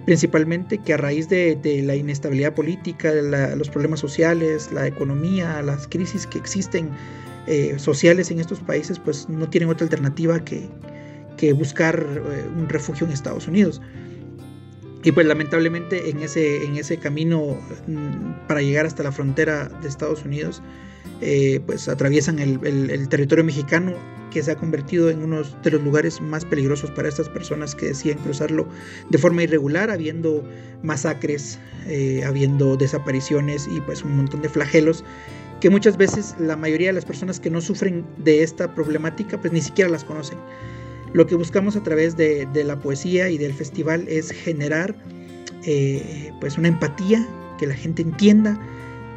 Principalmente 0.05 0.77
que 0.77 0.93
a 0.93 0.97
raíz 0.97 1.29
de, 1.29 1.57
la 1.85 1.95
inestabilidad 1.95 2.53
política, 2.53 3.13
de 3.13 3.55
los 3.55 3.69
problemas 3.69 4.01
sociales, 4.01 4.69
la 4.73 4.87
economía, 4.87 5.61
las 5.61 5.87
crisis 5.87 6.27
que 6.27 6.37
existen 6.37 6.89
eh, 7.47 7.75
sociales 7.77 8.29
en 8.29 8.39
estos 8.41 8.59
países, 8.59 8.99
pues 8.99 9.29
no 9.29 9.49
tienen 9.49 9.69
otra 9.69 9.85
alternativa 9.85 10.43
que, 10.43 10.69
que 11.37 11.53
buscar 11.53 12.05
eh, 12.05 12.45
un 12.57 12.67
refugio 12.67 13.07
en 13.07 13.13
Estados 13.13 13.47
Unidos. 13.47 13.81
Y 15.05 15.11
pues 15.11 15.27
lamentablemente 15.27 16.09
en 16.09 16.21
ese, 16.21 16.65
en 16.65 16.77
ese 16.77 16.97
camino 16.97 17.59
mm, 17.85 18.47
para 18.47 18.63
llegar 18.63 18.87
hasta 18.87 19.03
la 19.03 19.11
frontera 19.11 19.69
de 19.81 19.87
Estados 19.87 20.25
Unidos, 20.25 20.63
eh, 21.21 21.61
pues 21.67 21.87
atraviesan 21.87 22.39
el, 22.39 23.07
territorio 23.07 23.43
mexicano 23.43 23.93
que 24.31 24.41
se 24.41 24.51
ha 24.51 24.55
convertido 24.55 25.11
en 25.11 25.23
uno 25.23 25.43
de 25.63 25.71
los 25.71 25.83
lugares 25.83 26.19
más 26.19 26.43
peligrosos 26.43 26.89
para 26.89 27.07
estas 27.07 27.29
personas 27.29 27.75
que 27.75 27.85
deciden 27.85 28.17
cruzarlo 28.17 28.67
de 29.11 29.17
forma 29.19 29.43
irregular, 29.43 29.91
habiendo 29.91 30.43
masacres, 30.81 31.59
eh, 31.87 32.23
habiendo 32.25 32.75
desapariciones 32.75 33.69
y 33.71 33.81
pues 33.81 34.03
un 34.03 34.17
montón 34.17 34.41
de 34.41 34.49
flagelos 34.49 35.05
que 35.61 35.69
muchas 35.69 35.97
veces 35.97 36.35
la 36.39 36.57
mayoría 36.57 36.87
de 36.87 36.93
las 36.93 37.05
personas 37.05 37.39
que 37.39 37.51
no 37.51 37.61
sufren 37.61 38.03
de 38.17 38.41
esta 38.41 38.73
problemática 38.73 39.39
pues 39.39 39.53
ni 39.53 39.61
siquiera 39.61 39.89
las 39.89 40.03
conocen. 40.03 40.39
Lo 41.15 41.25
que 41.25 41.35
buscamos 41.35 41.77
a 41.77 41.81
través 41.81 42.17
de, 42.17 42.45
la 42.65 42.77
poesía 42.77 43.29
y 43.29 43.37
del 43.37 43.53
festival 43.53 44.05
es 44.09 44.31
generar 44.31 44.93
eh, 45.63 46.29
pues 46.41 46.57
una 46.57 46.67
empatía, 46.67 47.25
que 47.57 47.67
la 47.67 47.73
gente 47.73 48.01
entienda 48.01 48.59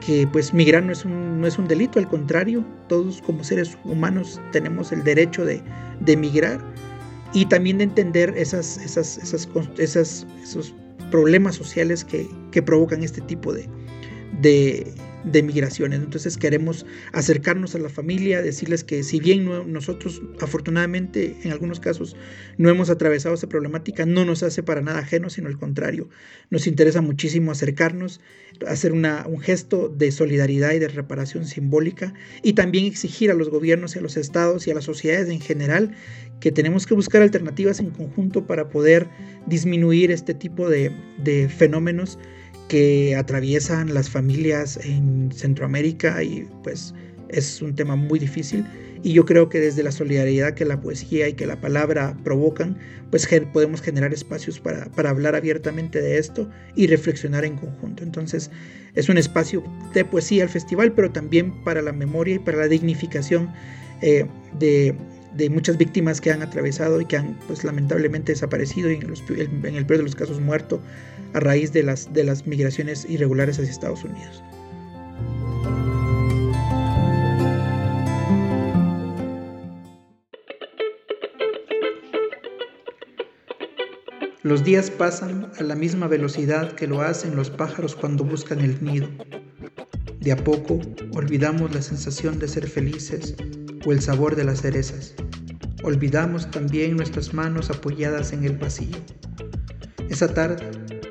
que 0.07 0.25
pues 0.31 0.55
migrar 0.55 0.85
no 0.85 0.93
es 0.93 1.05
un, 1.05 1.67
delito, 1.67 1.99
al 1.99 2.07
contrario, 2.07 2.65
todos 2.89 3.21
como 3.23 3.43
seres 3.43 3.77
humanos 3.83 4.41
tenemos 4.53 4.93
el 4.93 5.03
derecho 5.03 5.45
de, 5.45 5.61
de 5.99 6.17
migrar 6.17 6.61
y 7.33 7.47
también 7.47 7.79
de 7.79 7.85
entender 7.85 8.33
esos 8.37 8.79
problemas 11.11 11.57
sociales 11.57 12.05
que, 12.05 12.63
provocan 12.63 13.03
este 13.03 13.23
tipo 13.23 13.53
de, 13.53 14.95
de 15.31 15.43
migraciones. 15.43 16.01
Entonces 16.01 16.37
queremos 16.37 16.87
acercarnos 17.13 17.75
a 17.75 17.79
la 17.79 17.89
familia, 17.89 18.43
decirles 18.43 18.85
que 18.85 19.03
si 19.03 19.21
bien 19.21 19.49
nosotros 19.73 20.23
afortunadamente 20.41 21.37
en 21.43 21.53
algunos 21.53 21.81
casos 21.81 22.17
no 22.57 22.69
hemos 22.69 22.91
atravesado 22.91 23.35
esa 23.35 23.49
problemática, 23.49 24.07
no 24.07 24.25
nos 24.25 24.43
hace 24.43 24.63
para 24.63 24.81
nada 24.81 25.01
ajeno, 25.01 25.31
sino 25.31 25.49
al 25.49 25.59
contrario, 25.59 26.09
nos 26.51 26.67
interesa 26.67 27.01
muchísimo 27.01 27.51
acercarnos, 27.51 28.21
hacer 28.67 28.93
una, 28.93 29.27
un 29.27 29.41
gesto 29.41 29.89
de 29.89 30.11
solidaridad 30.11 30.73
y 30.73 30.79
de 30.79 30.89
reparación 30.89 31.47
simbólica 31.47 32.15
y 32.43 32.55
también 32.55 32.87
exigir 32.87 33.31
a 33.31 33.35
los 33.35 33.51
gobiernos 33.51 33.95
y 33.95 33.99
a 33.99 34.03
los 34.03 34.17
estados 34.17 34.67
y 34.67 34.71
a 34.71 34.75
las 34.75 34.85
sociedades 34.85 35.29
en 35.29 35.41
general 35.41 35.95
que 36.41 36.53
tenemos 36.53 36.87
que 36.87 36.95
buscar 36.95 37.23
alternativas 37.23 37.81
en 37.81 37.91
conjunto 37.91 38.47
para 38.47 38.69
poder 38.69 39.09
disminuir 39.47 40.11
este 40.11 40.35
tipo 40.35 40.69
de, 40.69 40.93
de 41.23 41.49
fenómenos 41.49 42.19
que 42.69 43.17
atraviesan 43.17 43.95
las 43.95 44.11
familias 44.11 44.79
en 44.85 45.31
Centroamérica 45.33 46.23
y 46.23 46.47
pues 46.63 46.95
es 47.29 47.61
un 47.63 47.75
tema 47.75 47.97
muy 47.97 48.19
difícil 48.19 48.65
y 49.03 49.13
yo 49.13 49.25
creo 49.25 49.49
que 49.49 49.61
desde 49.61 49.83
la 49.83 49.93
solidaridad 49.93 50.55
que 50.55 50.65
la 50.65 50.81
poesía 50.81 51.29
y 51.29 51.35
que 51.35 51.47
la 51.47 51.61
palabra 51.61 52.17
provocan, 52.25 52.77
pues 53.11 53.29
podemos 53.53 53.81
generar 53.81 54.13
espacios 54.13 54.59
para, 54.59 54.87
para, 54.87 55.11
hablar 55.11 55.37
abiertamente 55.37 56.01
de 56.03 56.19
esto 56.19 56.49
y 56.75 56.87
reflexionar 56.89 57.45
en 57.45 57.57
conjunto. 57.57 58.03
Entonces 58.03 58.51
es 58.95 59.09
un 59.09 59.19
espacio 59.19 59.63
de 59.95 60.05
poesía 60.05 60.43
el 60.43 60.49
festival, 60.49 60.93
pero 60.93 61.11
también 61.11 61.63
para 61.65 61.81
la 61.81 61.93
memoria 61.93 62.37
y 62.37 62.39
para 62.39 62.59
la 62.59 62.69
dignificación 62.69 63.51
eh, 64.03 64.27
de, 64.59 64.95
de, 65.37 65.51
muchas 65.51 65.79
víctimas 65.79 66.21
que 66.21 66.33
han 66.33 66.43
atravesado 66.43 67.01
y 67.01 67.05
que 67.05 67.17
han 67.17 67.39
pues 67.47 67.65
lamentablemente 67.65 68.33
desaparecido 68.33 68.91
y 68.91 68.97
en, 68.97 69.65
en 69.65 69.75
el 69.77 69.87
peor 69.87 69.99
de 69.99 70.05
los 70.05 70.17
casos 70.17 70.41
muerto 70.41 70.81
a 71.35 71.41
raíz 71.41 71.73
de 71.73 71.83
las, 71.83 72.13
de 72.13 72.25
las 72.25 72.47
migraciones 72.47 73.07
irregulares 73.09 73.59
hacia 73.59 73.71
Estados 73.71 74.05
Unidos. 74.05 74.43
Los 84.49 84.65
días 84.65 84.91
pasan 84.91 85.53
a 85.59 85.63
la 85.63 85.75
misma 85.75 86.07
velocidad 86.09 86.73
que 86.73 86.87
lo 86.87 87.03
hacen 87.03 87.37
los 87.37 87.51
pájaros 87.51 87.95
cuando 87.95 88.25
buscan 88.25 88.61
el 88.61 88.83
nido. 88.83 89.07
De 90.21 90.33
a 90.33 90.37
poco 90.37 90.81
olvidamos 91.13 91.75
la 91.75 91.83
sensación 91.83 92.39
de 92.39 92.49
ser 92.49 92.67
felices 92.67 93.35
o 93.85 93.93
el 93.93 94.01
sabor 94.01 94.37
de 94.37 94.45
las 94.45 94.63
cerezas. 94.63 95.15
Olvidamos 95.83 96.51
también 96.51 96.97
nuestras 96.97 97.35
manos 97.35 97.69
apoyadas 97.69 98.33
en 98.33 98.45
el 98.45 98.57
vacío. 98.57 98.97
Esa 100.09 100.33
tarde 100.33 100.71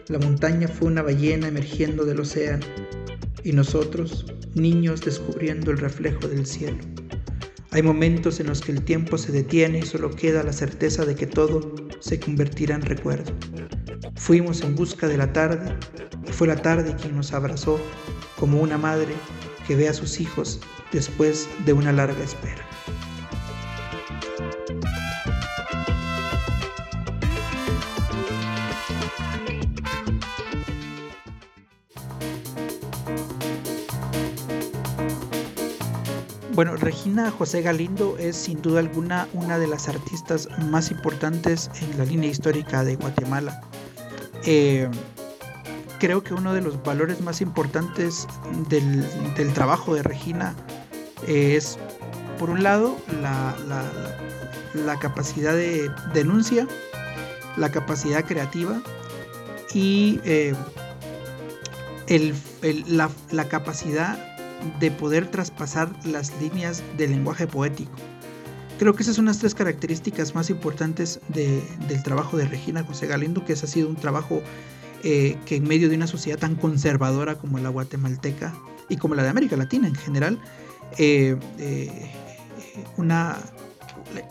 la 0.09 0.19
montaña 0.19 0.67
fue 0.67 0.87
una 0.87 1.01
ballena 1.01 1.49
emergiendo 1.49 2.05
del 2.05 2.21
océano 2.21 2.65
y 3.43 3.51
nosotros, 3.51 4.25
niños, 4.55 5.01
descubriendo 5.01 5.71
el 5.71 5.77
reflejo 5.77 6.27
del 6.27 6.45
cielo. 6.45 6.77
Hay 7.71 7.81
momentos 7.81 8.39
en 8.39 8.47
los 8.47 8.61
que 8.61 8.71
el 8.71 8.83
tiempo 8.83 9.17
se 9.17 9.33
detiene 9.33 9.79
y 9.79 9.83
solo 9.83 10.09
queda 10.11 10.43
la 10.43 10.53
certeza 10.53 11.05
de 11.05 11.15
que 11.15 11.27
todo 11.27 11.75
se 11.99 12.19
convertirá 12.19 12.75
en 12.75 12.83
recuerdo. 12.83 13.33
Fuimos 14.15 14.61
en 14.61 14.75
busca 14.75 15.07
de 15.07 15.17
la 15.17 15.33
tarde 15.33 15.75
y 16.25 16.31
fue 16.31 16.47
la 16.47 16.61
tarde 16.61 16.95
quien 16.95 17.15
nos 17.15 17.33
abrazó 17.33 17.79
como 18.39 18.61
una 18.61 18.77
madre 18.77 19.13
que 19.67 19.75
ve 19.75 19.89
a 19.89 19.93
sus 19.93 20.21
hijos 20.21 20.61
después 20.93 21.49
de 21.65 21.73
una 21.73 21.91
larga 21.91 22.23
espera. 22.23 22.65
Bueno, 36.57 36.75
Regina 36.75 37.29
José 37.29 37.61
Galindo 37.61 38.17
es 38.17 38.35
sin 38.35 38.63
duda 38.63 38.79
alguna 38.79 39.27
una 39.33 39.59
de 39.59 39.67
las 39.67 39.87
artistas 39.89 40.49
más 40.71 40.89
importantes 40.89 41.69
en 41.79 41.99
la 41.99 42.03
línea 42.03 42.31
histórica 42.31 42.83
de 42.83 42.95
Guatemala. 42.95 43.61
Eh, 44.43 44.89
creo 45.99 46.23
que 46.23 46.33
uno 46.33 46.55
de 46.55 46.61
los 46.61 46.81
valores 46.81 47.21
más 47.21 47.41
importantes 47.41 48.27
del, 48.69 49.05
trabajo 49.53 49.93
de 49.93 50.01
Regina 50.01 50.55
es, 51.27 51.77
por 52.39 52.49
un 52.49 52.63
lado, 52.63 52.97
la, 53.21 54.97
capacidad 54.99 55.53
de 55.53 55.91
denuncia, 56.15 56.67
la 57.55 57.69
capacidad 57.69 58.25
creativa 58.25 58.81
y 59.75 60.19
eh, 60.23 60.55
la, 62.87 63.11
la 63.29 63.47
capacidad 63.47 64.36
de 64.79 64.91
poder 64.91 65.29
traspasar 65.29 65.89
las 66.05 66.31
líneas 66.41 66.83
del 66.97 67.11
lenguaje 67.11 67.47
poético. 67.47 67.91
Creo 68.79 68.93
que 68.93 69.01
esas 69.01 69.15
son 69.15 69.25
las 69.25 69.39
tres 69.39 69.55
características 69.55 70.35
más 70.35 70.49
importantes 70.49 71.19
del 71.29 72.03
trabajo 72.03 72.37
de 72.37 72.45
Regina 72.45 72.83
José 72.83 73.07
Galindo, 73.07 73.43
que 73.43 73.53
ese 73.53 73.65
ha 73.65 73.69
sido 73.69 73.89
un 73.89 73.95
trabajo 73.95 74.43
eh, 75.03 75.37
que 75.45 75.55
en 75.55 75.67
medio 75.67 75.89
de 75.89 75.95
una 75.95 76.05
sociedad 76.05 76.37
tan 76.37 76.55
conservadora 76.55 77.35
como 77.35 77.57
la 77.57 77.69
guatemalteca 77.69 78.53
y 78.87 78.97
como 78.97 79.15
la 79.15 79.23
de 79.23 79.29
América 79.29 79.55
Latina 79.55 79.87
en 79.87 79.95
general, 79.95 80.39
eh, 80.99 81.37
eh, 81.57 82.11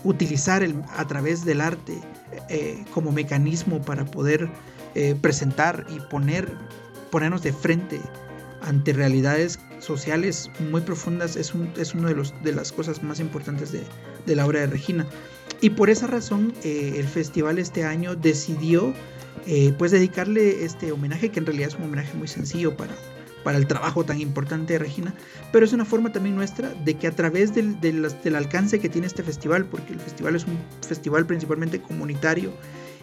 utilizar 0.05 0.63
el, 0.63 0.81
a 0.97 1.07
través 1.07 1.45
del 1.45 1.61
arte 1.61 2.01
como 2.95 3.13
mecanismo 3.13 3.83
para 3.83 4.05
poder 4.05 4.49
presentar 5.21 5.87
y 5.89 6.01
poner, 6.09 6.57
ponernos 7.11 7.43
de 7.43 7.53
frente 7.53 8.01
ante 8.63 8.93
realidades 8.93 9.59
sociales 9.79 10.51
muy 10.71 10.81
profundas 10.81 11.37
es, 11.37 11.55
un, 11.55 11.71
es 11.77 11.95
una 11.95 12.09
de, 12.09 12.31
de 12.43 12.53
las 12.53 12.73
cosas 12.73 13.03
más 13.03 13.21
importantes 13.21 13.73
de, 13.73 13.83
de, 14.27 14.37
la 14.37 14.47
obra 14.47 14.61
de 14.61 14.67
Regina. 14.67 15.07
Y 15.61 15.71
por 15.71 15.91
esa 15.91 16.07
razón 16.07 16.53
eh, 16.65 16.95
el 16.97 17.07
festival 17.07 17.59
este 17.59 17.85
año 17.85 18.15
decidió 18.15 18.93
eh, 19.47 19.73
pues 19.79 19.93
dedicarle 19.93 20.65
este 20.65 20.93
homenaje, 20.93 21.31
que 21.31 21.39
en 21.39 21.47
realidad 21.47 21.69
es 21.69 21.77
un 21.77 21.85
homenaje 21.85 22.15
muy 22.15 22.29
sencillo 22.29 22.77
para, 22.77 22.95
para 23.45 23.59
el 23.59 23.67
trabajo 23.67 24.05
tan 24.05 24.21
importante 24.21 24.73
de 24.73 24.81
Regina, 24.81 25.15
pero 25.53 25.65
es 25.65 25.73
una 25.73 25.85
forma 25.85 26.11
también 26.11 26.35
nuestra 26.35 26.71
de 26.71 26.95
que 26.95 27.07
a 27.07 27.13
través 27.13 27.55
del, 27.55 27.81
del 27.81 28.35
alcance 28.35 28.81
que 28.81 28.89
tiene 28.89 29.07
este 29.07 29.23
festival, 29.23 29.65
porque 29.67 29.93
el 29.93 30.01
festival 30.01 30.35
es 30.35 30.45
un 30.45 30.59
festival 30.87 31.27
principalmente 31.27 31.81
comunitario, 31.81 32.53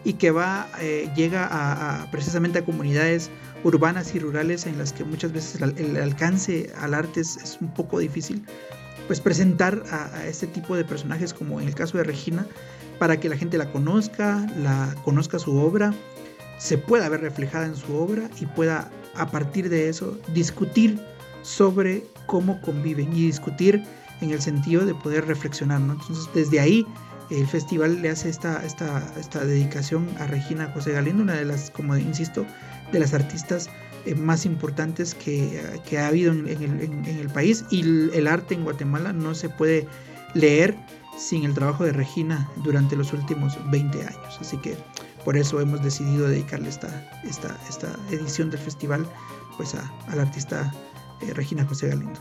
y 0.04 0.14
que 0.14 0.32
va, 0.32 0.68
eh, 0.82 1.10
llega 1.16 1.48
a, 1.50 2.10
precisamente 2.12 2.60
a 2.60 2.66
comunidades 2.66 3.30
urbanas 3.64 4.14
y 4.16 4.20
rurales 4.20 4.66
en 4.66 4.78
las 4.78 4.92
que 4.92 5.04
muchas 5.04 5.32
veces 5.32 5.62
el, 5.62 5.96
alcance 5.98 6.72
al 6.78 6.94
arte 6.94 7.22
es, 7.22 7.58
un 7.62 7.74
poco 7.74 8.00
difícil, 8.00 8.46
pues 9.08 9.22
presentar 9.22 9.84
a, 9.92 10.26
este 10.28 10.48
tipo 10.48 10.76
de 10.76 10.84
personajes 10.84 11.34
como 11.34 11.62
en 11.62 11.68
el 11.68 11.76
caso 11.76 11.98
de 11.98 12.04
Regina, 12.04 12.46
para 13.00 13.20
que 13.20 13.30
la 13.30 13.38
gente 13.38 13.58
la 13.58 13.72
conozca, 13.72 14.46
la 14.58 14.96
conozca 15.04 15.40
su 15.40 15.58
obra, 15.58 15.94
se 16.58 16.78
pueda 16.78 17.10
ver 17.10 17.22
reflejada 17.22 17.66
en 17.66 17.76
su 17.76 17.96
obra 17.96 18.30
y 18.40 18.46
pueda 18.46 18.92
a 19.16 19.30
partir 19.30 19.70
de 19.70 19.90
eso 19.90 20.18
discutir 20.34 21.00
sobre 21.42 22.06
cómo 22.26 22.62
conviven 22.62 23.12
y 23.14 23.26
discutir 23.26 23.84
en 24.22 24.32
el 24.32 24.42
sentido 24.42 24.86
de 24.86 24.96
poder 24.96 25.26
reflexionar. 25.28 25.82
Entonces 25.82 26.26
desde 26.34 26.60
ahí 26.60 26.86
el 27.40 27.48
festival 27.48 28.02
le 28.02 28.10
hace 28.10 28.30
esta, 28.30 28.64
esta, 28.64 29.04
esta 29.20 29.44
dedicación 29.44 30.08
a 30.20 30.28
Regina 30.28 30.72
José 30.74 30.92
Galindo, 30.92 31.24
una 31.24 31.34
de 31.34 31.46
las, 31.46 31.72
como 31.72 31.98
insisto, 31.98 32.46
de 32.92 33.00
las 33.00 33.14
artistas 33.14 33.70
eh, 34.06 34.16
más 34.16 34.46
importantes 34.46 35.16
que, 35.16 35.62
ha 35.98 36.08
habido 36.08 36.32
en, 36.32 36.48
el, 37.06 37.30
país 37.30 37.66
y 37.72 37.82
el, 37.82 38.28
arte 38.28 38.54
en 38.54 38.64
Guatemala 38.64 39.14
no 39.14 39.34
se 39.34 39.50
puede 39.50 39.88
leer 40.34 40.76
sin 41.18 41.44
el 41.44 41.54
trabajo 41.54 41.84
de 41.84 41.94
Regina 41.94 42.50
durante 42.58 42.96
los 42.96 43.14
últimos 43.14 43.58
20 43.72 44.02
años. 44.02 44.38
Así 44.40 44.58
que 44.58 44.78
por 45.26 45.38
eso 45.38 45.60
hemos 45.60 45.82
decidido 45.84 46.28
dedicarle 46.28 46.70
esta, 46.70 46.90
esta, 47.24 47.58
esta 47.70 47.96
edición 48.12 48.50
del 48.50 48.60
festival 48.60 49.08
pues 49.58 49.74
a, 49.76 49.92
la 50.16 50.22
artista 50.24 50.72
eh, 51.22 51.34
Regina 51.34 51.66
José 51.66 51.88
Galindo. 51.88 52.20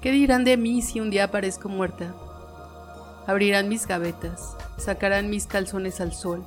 ¿Qué 0.00 0.12
dirán 0.12 0.44
de 0.44 0.56
mí 0.56 0.80
si 0.80 1.00
un 1.00 1.10
día 1.10 1.24
aparezco 1.24 1.68
muerta? 1.68 2.14
Abrirán 3.26 3.68
mis 3.68 3.84
gavetas, 3.84 4.56
sacarán 4.76 5.28
mis 5.28 5.48
calzones 5.48 6.00
al 6.00 6.12
sol, 6.12 6.44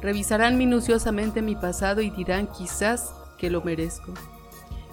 revisarán 0.00 0.56
minuciosamente 0.56 1.42
mi 1.42 1.56
pasado 1.56 2.02
y 2.02 2.10
dirán 2.10 2.46
quizás 2.46 3.12
que 3.36 3.50
lo 3.50 3.62
merezco. 3.62 4.14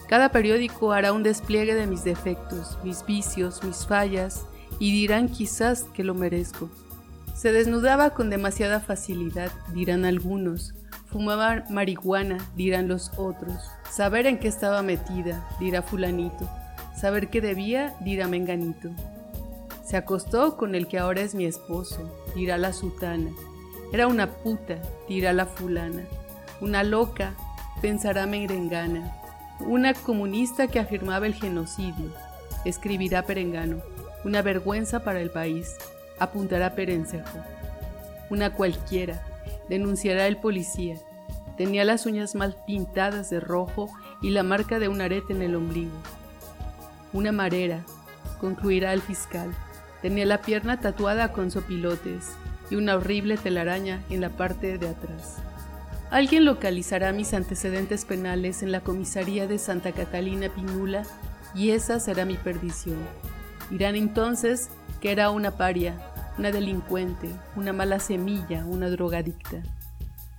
Cada 0.08 0.30
periódico 0.30 0.94
hará 0.94 1.14
un 1.14 1.22
despliegue 1.22 1.76
de 1.76 1.86
mis 1.86 2.04
defectos, 2.04 2.80
mis 2.84 3.06
vicios, 3.06 3.64
mis 3.64 3.86
fallas, 3.86 4.48
y 4.80 4.92
dirán 4.92 5.30
quizás 5.30 5.84
que 5.94 6.04
lo 6.04 6.16
merezco. 6.16 6.72
Se 7.36 7.52
desnudaba 7.52 8.16
con 8.16 8.32
demasiada 8.32 8.80
facilidad, 8.80 9.52
dirán 9.76 10.06
algunos. 10.06 10.74
Fumaba 11.12 11.64
marihuana, 11.70 12.40
dirán 12.56 12.88
los 12.88 13.12
otros. 13.16 13.70
Saber 13.92 14.26
en 14.26 14.40
qué 14.40 14.48
estaba 14.48 14.82
metida, 14.82 15.48
dirá 15.60 15.84
fulanito 15.84 16.50
saber 17.06 17.28
qué 17.28 17.40
debía, 17.40 17.94
dirá 18.00 18.28
Menganito. 18.28 18.90
Se 19.84 19.96
acostó 19.96 20.58
con 20.58 20.74
el 20.74 20.88
que 20.88 20.98
ahora 20.98 21.22
es 21.22 21.36
mi 21.36 21.46
esposo, 21.46 22.00
dirá 22.34 22.58
la 22.58 22.74
sutana. 22.74 23.30
Era 23.94 24.08
una 24.08 24.32
puta, 24.32 24.82
dirá 25.08 25.32
la 25.32 25.46
fulana. 25.46 26.02
Una 26.62 26.84
loca, 26.84 27.36
pensará 27.80 28.26
Merengana. 28.26 29.16
Una 29.60 29.94
comunista 29.94 30.66
que 30.66 30.80
afirmaba 30.80 31.28
el 31.28 31.36
genocidio, 31.36 32.12
escribirá 32.66 33.22
Perengano. 33.22 33.84
Una 34.24 34.42
vergüenza 34.42 35.04
para 35.04 35.22
el 35.22 35.30
país, 35.30 35.76
apuntará 36.18 36.74
Perencejo. 36.74 37.38
Una 38.32 38.52
cualquiera, 38.52 39.22
denunciará 39.70 40.26
el 40.26 40.38
policía. 40.38 40.96
Tenía 41.56 41.86
las 41.86 42.08
uñas 42.08 42.34
mal 42.34 42.56
pintadas 42.66 43.30
de 43.30 43.40
rojo 43.40 43.92
y 44.24 44.32
la 44.32 44.42
marca 44.42 44.80
de 44.80 44.88
un 44.88 45.02
arete 45.02 45.34
en 45.34 45.44
el 45.44 45.54
ombligo. 45.54 45.94
Una 47.16 47.32
marera, 47.32 47.86
concluirá 48.42 48.92
el 48.92 49.02
fiscal. 49.02 49.50
Tenía 50.02 50.26
la 50.26 50.42
pierna 50.42 50.82
tatuada 50.82 51.32
con 51.32 51.50
sopilotes 51.50 52.32
y 52.70 52.76
una 52.76 52.96
horrible 52.96 53.38
telaraña 53.38 54.04
en 54.10 54.20
la 54.20 54.28
parte 54.28 54.78
de 54.78 54.90
atrás. 54.90 55.38
Alguien 56.12 56.44
localizará 56.44 57.14
mis 57.14 57.34
antecedentes 57.34 58.04
penales 58.04 58.64
en 58.64 58.74
la 58.74 58.82
comisaría 58.82 59.48
de 59.48 59.60
Santa 59.60 59.94
Catalina 59.94 60.50
Pinula 60.50 61.04
y 61.56 61.70
esa 61.70 62.02
será 62.02 62.26
mi 62.26 62.36
perdición. 62.36 62.98
Dirán 63.70 63.96
entonces 63.96 64.70
que 65.00 65.14
era 65.14 65.30
una 65.30 65.52
paria, 65.52 65.96
una 66.38 66.52
delincuente, 66.52 67.30
una 67.56 67.72
mala 67.72 68.00
semilla, 68.02 68.66
una 68.66 68.90
drogadicta. 68.90 69.64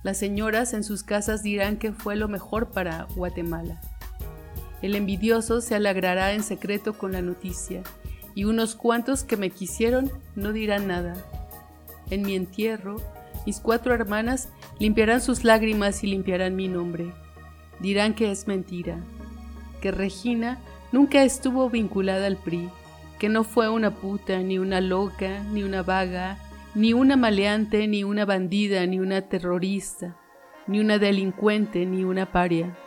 Las 0.03 0.19
señoras 0.19 0.75
en 0.75 0.83
sus 0.83 1.01
casas 1.01 1.41
dirán 1.41 1.77
que 1.77 1.91
fue 1.91 2.15
lo 2.15 2.27
mejor 2.27 2.69
para 2.69 3.07
Guatemala. 3.15 3.81
El 4.81 4.95
envidioso 4.95 5.61
se 5.61 5.75
alegrará 5.75 6.33
en 6.33 6.43
secreto 6.43 6.93
con 6.93 7.11
la 7.11 7.21
noticia, 7.21 7.81
y 8.35 8.43
unos 8.43 8.75
cuantos 8.75 9.23
que 9.23 9.37
me 9.37 9.49
quisieron 9.49 10.11
no 10.35 10.53
dirán 10.53 10.87
nada. 10.87 11.15
En 12.11 12.21
mi 12.21 12.35
entierro, 12.35 12.97
mis 13.45 13.59
cuatro 13.59 13.93
hermanas 13.93 14.49
limpiarán 14.79 15.21
sus 15.21 15.43
lágrimas 15.43 16.03
y 16.03 16.07
limpiarán 16.07 16.55
mi 16.55 16.67
nombre. 16.67 17.11
Dirán 17.79 18.13
que 18.13 18.31
es 18.31 18.47
mentira, 18.47 18.99
que 19.81 19.91
Regina 19.91 20.59
nunca 20.91 21.23
estuvo 21.23 21.69
vinculada 21.69 22.27
al 22.27 22.37
PRI, 22.37 22.69
que 23.19 23.29
no 23.29 23.43
fue 23.43 23.69
una 23.69 23.95
puta, 23.95 24.39
ni 24.39 24.59
una 24.59 24.81
loca, 24.81 25.43
ni 25.51 25.63
una 25.63 25.81
vaga, 25.81 26.37
ni 26.75 26.93
una 26.93 27.15
maleante, 27.15 27.87
ni 27.87 28.03
una 28.03 28.25
bandida, 28.25 28.85
ni 28.85 28.99
una 28.99 29.21
terrorista, 29.21 30.15
ni 30.67 30.79
una 30.79 30.99
delincuente, 30.99 31.85
ni 31.87 32.03
una 32.03 32.31
paria, 32.31 32.77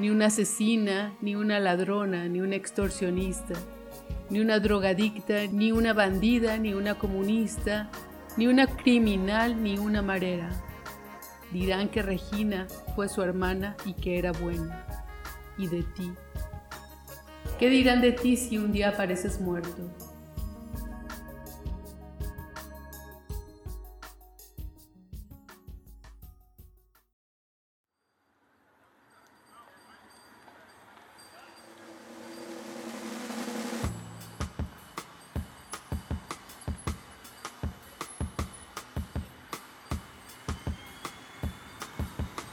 ni 0.00 0.08
una 0.08 0.26
asesina, 0.26 1.14
ni 1.20 1.36
una 1.36 1.60
ladrona, 1.60 2.26
ni 2.26 2.40
una 2.40 2.56
extorsionista, 2.56 3.54
ni 4.30 4.40
una 4.40 4.58
drogadicta, 4.58 5.46
ni 5.52 5.72
una 5.72 5.92
bandida, 5.92 6.56
ni 6.56 6.72
una 6.72 6.94
comunista, 6.94 7.90
ni 8.38 8.46
una 8.46 8.66
criminal, 8.66 9.62
ni 9.62 9.78
una 9.78 10.00
marera. 10.00 10.48
Dirán 11.52 11.90
que 11.90 12.00
Regina 12.00 12.66
fue 12.94 13.10
su 13.10 13.20
hermana 13.20 13.76
y 13.84 13.92
que 13.92 14.18
era 14.18 14.32
buena. 14.32 14.86
Y 15.58 15.66
de 15.66 15.82
ti. 15.82 16.10
¿Qué 17.58 17.68
dirán 17.68 18.00
de 18.00 18.12
ti 18.12 18.38
si 18.38 18.56
un 18.56 18.72
día 18.72 18.88
apareces 18.88 19.38
muerto? 19.38 19.90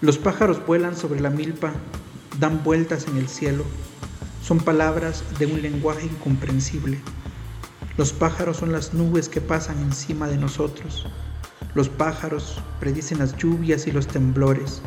Los 0.08 0.17
pájaros 0.17 0.65
vuelan 0.65 0.96
sobre 0.96 1.20
la 1.20 1.30
milpa, 1.30 1.74
dan 2.39 2.63
vueltas 2.63 3.08
en 3.10 3.17
el 3.17 3.28
cielo. 3.28 3.65
Son 4.41 4.58
palabras 4.58 5.22
de 5.38 5.48
un 5.48 5.62
lenguaje 5.62 6.06
incomprensible. 6.06 7.02
Los 7.98 8.13
pájaros 8.13 8.56
son 8.56 8.72
las 8.72 8.93
nubes 8.93 9.28
que 9.28 9.41
pasan 9.41 9.80
encima 9.80 10.30
de 10.30 10.38
nosotros. 10.38 11.08
Los 11.76 11.89
pájaros 11.89 12.62
predicen 12.80 13.20
las 13.20 13.36
lluvias 13.36 13.86
y 13.86 13.91
los 13.91 14.08
temblores. 14.08 14.82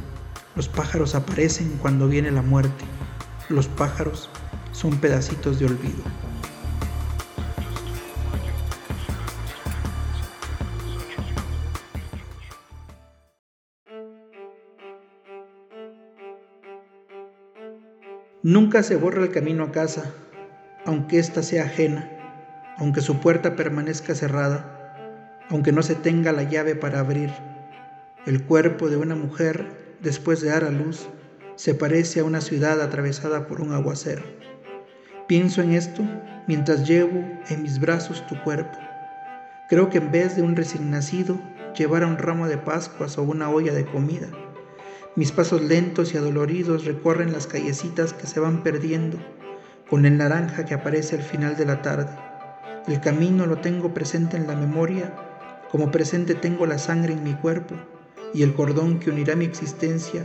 Los 0.56 0.68
pájaros 0.68 1.14
aparecen 1.14 1.68
cuando 1.82 2.08
viene 2.08 2.30
la 2.30 2.40
muerte. 2.40 2.86
Los 3.50 3.68
pájaros 3.68 4.30
son 4.72 4.96
pedacitos 5.00 5.58
de 5.58 5.66
olvido. 5.66 6.02
Nunca 18.50 18.82
se 18.82 18.96
borra 18.96 19.22
el 19.22 19.30
camino 19.30 19.62
a 19.62 19.70
casa, 19.70 20.12
aunque 20.84 21.20
ésta 21.20 21.40
sea 21.40 21.66
ajena, 21.66 22.10
aunque 22.78 23.00
su 23.00 23.20
puerta 23.20 23.54
permanezca 23.54 24.16
cerrada, 24.16 25.38
aunque 25.48 25.70
no 25.70 25.84
se 25.84 25.94
tenga 25.94 26.32
la 26.32 26.42
llave 26.42 26.74
para 26.74 26.98
abrir. 26.98 27.30
El 28.26 28.42
cuerpo 28.42 28.90
de 28.90 28.96
una 28.96 29.14
mujer, 29.14 29.94
después 30.00 30.40
de 30.40 30.48
dar 30.48 30.64
a 30.64 30.72
luz, 30.72 31.08
se 31.54 31.76
parece 31.76 32.18
a 32.18 32.24
una 32.24 32.40
ciudad 32.40 32.82
atravesada 32.82 33.46
por 33.46 33.60
un 33.60 33.72
aguacero. 33.72 34.24
Pienso 35.28 35.62
en 35.62 35.70
esto 35.70 36.02
mientras 36.48 36.88
llevo 36.88 37.24
en 37.50 37.62
mis 37.62 37.78
brazos 37.78 38.26
tu 38.26 38.34
cuerpo. 38.42 38.76
Creo 39.68 39.90
que 39.90 39.98
en 39.98 40.10
vez 40.10 40.34
de 40.34 40.42
un 40.42 40.56
recién 40.56 40.90
nacido, 40.90 41.40
llevara 41.78 42.08
un 42.08 42.18
ramo 42.18 42.48
de 42.48 42.58
pascuas 42.58 43.16
o 43.16 43.22
una 43.22 43.48
olla 43.48 43.72
de 43.72 43.84
comida 43.84 44.26
mis 45.16 45.32
pasos 45.32 45.60
lentos 45.62 46.14
y 46.14 46.18
adoloridos 46.18 46.84
recorren 46.84 47.32
las 47.32 47.46
callecitas 47.48 48.12
que 48.12 48.26
se 48.26 48.38
van 48.38 48.62
perdiendo 48.62 49.18
con 49.88 50.06
el 50.06 50.16
naranja 50.16 50.64
que 50.64 50.74
aparece 50.74 51.16
al 51.16 51.22
final 51.22 51.56
de 51.56 51.66
la 51.66 51.82
tarde. 51.82 52.16
El 52.86 53.00
camino 53.00 53.44
lo 53.46 53.58
tengo 53.58 53.92
presente 53.92 54.36
en 54.36 54.46
la 54.46 54.54
memoria, 54.54 55.12
como 55.70 55.90
presente 55.90 56.34
tengo 56.34 56.64
la 56.64 56.78
sangre 56.78 57.12
en 57.12 57.24
mi 57.24 57.34
cuerpo 57.34 57.74
y 58.32 58.44
el 58.44 58.54
cordón 58.54 59.00
que 59.00 59.10
unirá 59.10 59.34
mi 59.34 59.44
existencia 59.44 60.24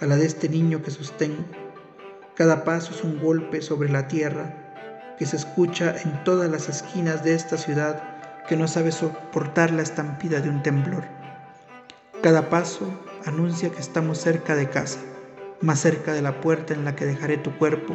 a 0.00 0.06
la 0.06 0.16
de 0.16 0.26
este 0.26 0.48
niño 0.48 0.80
que 0.82 0.92
sostengo. 0.92 1.44
Cada 2.36 2.62
paso 2.62 2.92
es 2.94 3.02
un 3.02 3.20
golpe 3.20 3.62
sobre 3.62 3.90
la 3.90 4.06
tierra 4.06 5.16
que 5.18 5.26
se 5.26 5.36
escucha 5.36 5.96
en 6.02 6.22
todas 6.24 6.48
las 6.48 6.68
esquinas 6.68 7.24
de 7.24 7.34
esta 7.34 7.58
ciudad 7.58 8.02
que 8.48 8.56
no 8.56 8.68
sabe 8.68 8.92
soportar 8.92 9.72
la 9.72 9.82
estampida 9.82 10.40
de 10.40 10.48
un 10.48 10.62
temblor. 10.62 11.04
Cada 12.22 12.48
paso 12.48 12.88
anuncia 13.26 13.70
que 13.70 13.80
estamos 13.80 14.18
cerca 14.18 14.54
de 14.56 14.68
casa, 14.68 15.00
más 15.60 15.80
cerca 15.80 16.12
de 16.12 16.22
la 16.22 16.40
puerta 16.40 16.74
en 16.74 16.84
la 16.84 16.94
que 16.94 17.06
dejaré 17.06 17.36
tu 17.36 17.56
cuerpo, 17.58 17.94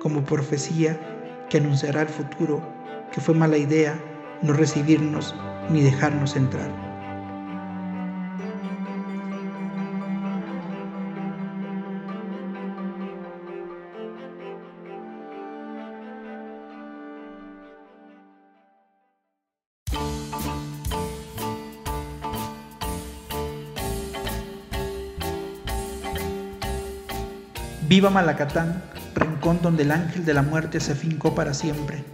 como 0.00 0.24
profecía 0.24 1.46
que 1.48 1.58
anunciará 1.58 2.02
el 2.02 2.08
futuro, 2.08 2.62
que 3.12 3.20
fue 3.20 3.34
mala 3.34 3.56
idea 3.56 3.98
no 4.42 4.52
recibirnos 4.52 5.34
ni 5.70 5.82
dejarnos 5.82 6.36
entrar. 6.36 6.87
Viva 27.88 28.10
Malacatán, 28.10 28.82
rincón 29.14 29.60
donde 29.62 29.84
el 29.84 29.92
ángel 29.92 30.26
de 30.26 30.34
la 30.34 30.42
muerte 30.42 30.78
se 30.78 30.94
fincó 30.94 31.34
para 31.34 31.54
siempre. 31.54 32.04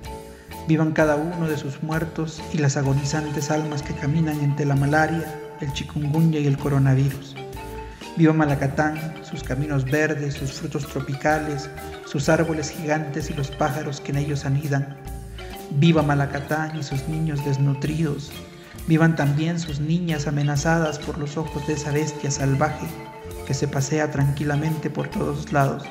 Vivan 0.69 0.93
cada 0.93 1.17
uno 1.17 1.49
de 1.49 1.57
sus 1.57 1.83
muertos 1.83 2.41
y 2.53 2.59
las 2.59 2.77
agonizantes 2.77 3.51
almas 3.51 3.83
que 3.83 3.93
caminan 3.93 4.39
entre 4.39 4.67
la 4.67 4.77
malaria, 4.77 5.25
el 5.61 5.73
chikungunya 5.73 6.39
y 6.39 6.47
el 6.47 6.59
coronavirus. 6.59 7.35
Viva 8.17 8.33
Malacatán, 8.33 9.15
sus 9.25 9.43
caminos 9.43 9.85
verdes, 9.85 10.35
sus 10.35 10.53
frutos 10.53 10.87
tropicales, 10.87 11.69
sus 12.05 12.29
árboles 12.29 12.71
gigantes 12.71 13.29
y 13.31 13.35
los 13.35 13.51
pájaros 13.51 14.01
que 14.01 14.13
en 14.13 14.19
ellos 14.19 14.45
anidan. 14.45 14.97
Viva 15.73 16.03
Malacatán 16.03 16.79
y 16.79 16.85
sus 16.85 17.09
niños 17.09 17.45
desnutridos. 17.45 18.31
Vivan 18.87 19.17
también 19.17 19.59
sus 19.59 19.81
niñas 19.81 20.29
amenazadas 20.29 21.01
por 21.01 21.19
los 21.19 21.37
ojos 21.37 21.67
de 21.67 21.73
esa 21.73 21.91
bestia 21.91 22.31
salvaje 22.31 22.87
que 23.47 23.55
se 23.55 23.69
pasea 23.69 24.11
tranquilamente 24.11 24.91
por 24.91 25.09
todos 25.09 25.53
lados. 25.53 25.85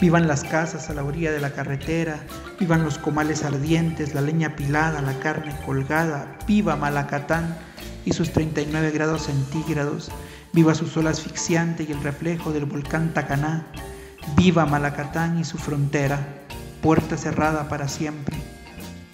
Vivan 0.00 0.28
las 0.28 0.44
casas 0.44 0.90
a 0.90 0.94
la 0.94 1.04
orilla 1.04 1.32
de 1.32 1.40
la 1.40 1.52
carretera, 1.52 2.20
vivan 2.60 2.84
los 2.84 2.98
comales 2.98 3.44
ardientes, 3.44 4.14
la 4.14 4.20
leña 4.20 4.54
pilada, 4.54 5.00
la 5.00 5.18
carne 5.20 5.56
colgada, 5.64 6.36
viva 6.46 6.76
Malacatán 6.76 7.56
y 8.04 8.12
sus 8.12 8.30
39 8.30 8.90
grados 8.90 9.22
centígrados, 9.22 10.10
viva 10.52 10.74
su 10.74 10.86
sol 10.86 11.06
asfixiante 11.06 11.84
y 11.84 11.92
el 11.92 12.02
reflejo 12.02 12.52
del 12.52 12.66
volcán 12.66 13.14
Tacaná, 13.14 13.66
viva 14.36 14.66
Malacatán 14.66 15.38
y 15.38 15.44
su 15.44 15.56
frontera, 15.56 16.44
puerta 16.82 17.16
cerrada 17.16 17.70
para 17.70 17.88
siempre. 17.88 18.36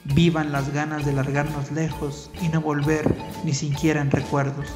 Vivan 0.03 0.51
las 0.51 0.73
ganas 0.73 1.07
de 1.07 1.12
largarnos 1.12 1.71
lejos 1.71 2.29
y 2.40 2.49
no 2.49 2.61
volver 2.61 3.14
ni 3.45 3.55
siquiera 3.55 4.01
en 4.01 4.11
recuerdos. 4.11 4.66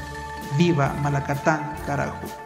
Viva 0.56 0.94
Malacatán, 1.02 1.74
carajo. 1.84 2.45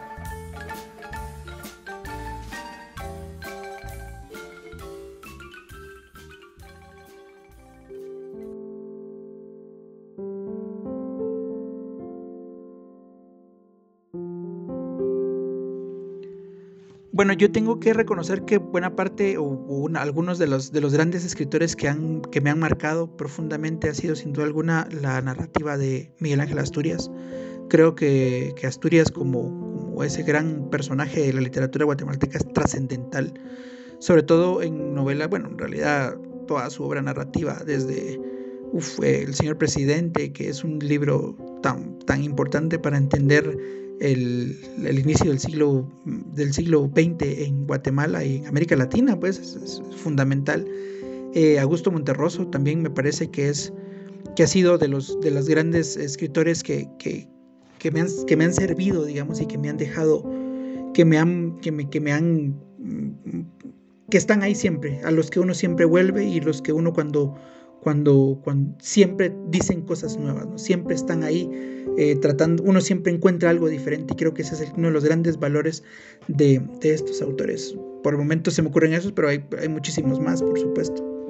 Bueno, 17.21 17.33
yo 17.33 17.51
tengo 17.51 17.79
que 17.79 17.93
reconocer 17.93 18.45
que 18.45 18.57
buena 18.57 18.95
parte 18.95 19.37
o, 19.37 19.87
algunos 19.93 20.39
de 20.39 20.47
los, 20.47 20.71
de 20.71 20.81
los 20.81 20.91
grandes 20.91 21.23
escritores 21.23 21.75
que, 21.75 21.87
han, 21.87 22.23
que 22.23 22.41
me 22.41 22.49
han 22.49 22.57
marcado 22.57 23.15
profundamente 23.15 23.89
ha 23.89 23.93
sido 23.93 24.15
sin 24.15 24.33
duda 24.33 24.45
alguna 24.45 24.87
la 24.89 25.21
narrativa 25.21 25.77
de 25.77 26.11
Miguel 26.17 26.39
Ángel 26.39 26.57
Asturias. 26.57 27.11
Creo 27.69 27.93
que, 27.93 28.55
Asturias 28.63 29.11
como, 29.11 30.01
ese 30.03 30.23
gran 30.23 30.67
personaje 30.71 31.21
de 31.21 31.33
la 31.33 31.41
literatura 31.41 31.85
guatemalteca 31.85 32.39
es 32.39 32.53
trascendental, 32.53 33.39
sobre 33.99 34.23
todo 34.23 34.63
en 34.63 34.95
novela, 34.95 35.27
bueno, 35.27 35.49
en 35.49 35.59
realidad 35.59 36.17
toda 36.47 36.71
su 36.71 36.83
obra 36.83 37.03
narrativa, 37.03 37.61
desde 37.63 38.19
El 39.03 39.35
señor 39.35 39.59
presidente, 39.59 40.33
que 40.33 40.49
es 40.49 40.63
un 40.63 40.79
libro 40.79 41.35
tan, 41.61 41.99
tan 41.99 42.23
importante 42.23 42.79
para 42.79 42.97
entender 42.97 43.55
el, 44.01 44.99
inicio 44.99 45.29
del 45.29 45.39
siglo, 45.39 45.87
del 46.05 46.53
siglo 46.53 46.89
XX 46.93 47.21
en 47.21 47.67
Guatemala 47.67 48.25
y 48.25 48.37
en 48.37 48.47
América 48.47 48.75
Latina, 48.75 49.19
pues 49.19 49.39
es, 49.39 49.81
fundamental. 49.97 50.67
Eh, 51.33 51.59
Augusto 51.59 51.91
Monterroso 51.91 52.47
también 52.47 52.81
me 52.81 52.89
parece 52.89 53.29
que 53.29 53.49
es 53.49 53.71
que 54.35 54.43
ha 54.43 54.47
sido 54.47 54.77
de 54.77 54.87
los 54.87 55.19
de 55.21 55.31
los 55.31 55.47
grandes 55.47 55.97
escritores 55.97 56.63
que, 56.63 56.87
que, 56.99 57.27
que, 57.79 57.91
me 57.91 58.01
han, 58.01 58.07
que 58.27 58.35
me 58.35 58.45
han 58.45 58.53
servido, 58.53 59.05
digamos, 59.05 59.39
y 59.39 59.45
que 59.45 59.57
me 59.57 59.69
han 59.69 59.77
dejado, 59.77 60.23
que 60.93 61.05
me 61.05 61.17
han, 61.17 61.57
que 61.59 61.71
me, 61.71 61.89
que 61.89 62.01
me 62.01 62.11
han, 62.11 62.59
que 64.09 64.17
están 64.17 64.41
ahí 64.41 64.55
siempre, 64.55 64.99
a 65.03 65.11
los 65.11 65.29
que 65.29 65.39
uno 65.39 65.53
siempre 65.53 65.85
vuelve 65.85 66.25
y 66.25 66.41
los 66.41 66.61
que 66.61 66.73
uno 66.73 66.91
cuando 66.91 67.35
cuando, 67.81 68.39
cuando 68.43 68.75
siempre 68.79 69.35
dicen 69.47 69.81
cosas 69.81 70.17
nuevas, 70.17 70.47
¿no? 70.47 70.57
siempre 70.57 70.95
están 70.95 71.23
ahí 71.23 71.49
eh, 71.97 72.15
tratando, 72.15 72.63
uno 72.63 72.81
siempre 72.81 73.13
encuentra 73.13 73.49
algo 73.49 73.67
diferente 73.69 74.13
y 74.13 74.17
creo 74.17 74.33
que 74.33 74.41
ese 74.41 74.63
es 74.63 74.71
uno 74.75 74.87
de 74.87 74.93
los 74.93 75.03
grandes 75.03 75.39
valores 75.39 75.83
de, 76.27 76.61
de, 76.79 76.93
estos 76.93 77.21
autores. 77.21 77.75
Por 78.03 78.13
el 78.13 78.19
momento 78.19 78.51
se 78.51 78.61
me 78.61 78.69
ocurren 78.69 78.93
esos, 78.93 79.11
pero 79.11 79.29
hay, 79.29 79.43
hay 79.59 79.69
muchísimos 79.69 80.19
más, 80.19 80.41
por 80.41 80.57
supuesto. 80.59 81.20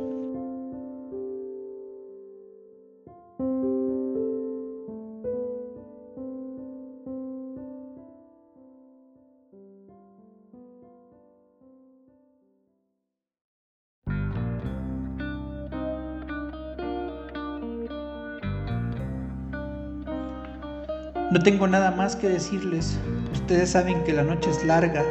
No 21.31 21.39
tengo 21.39 21.65
nada 21.65 21.91
más 21.91 22.17
que 22.17 22.27
decirles. 22.27 22.99
Ustedes 23.31 23.69
saben 23.69 24.03
que 24.03 24.11
la 24.11 24.23
noche 24.23 24.49
es 24.49 24.65
larga, 24.65 25.01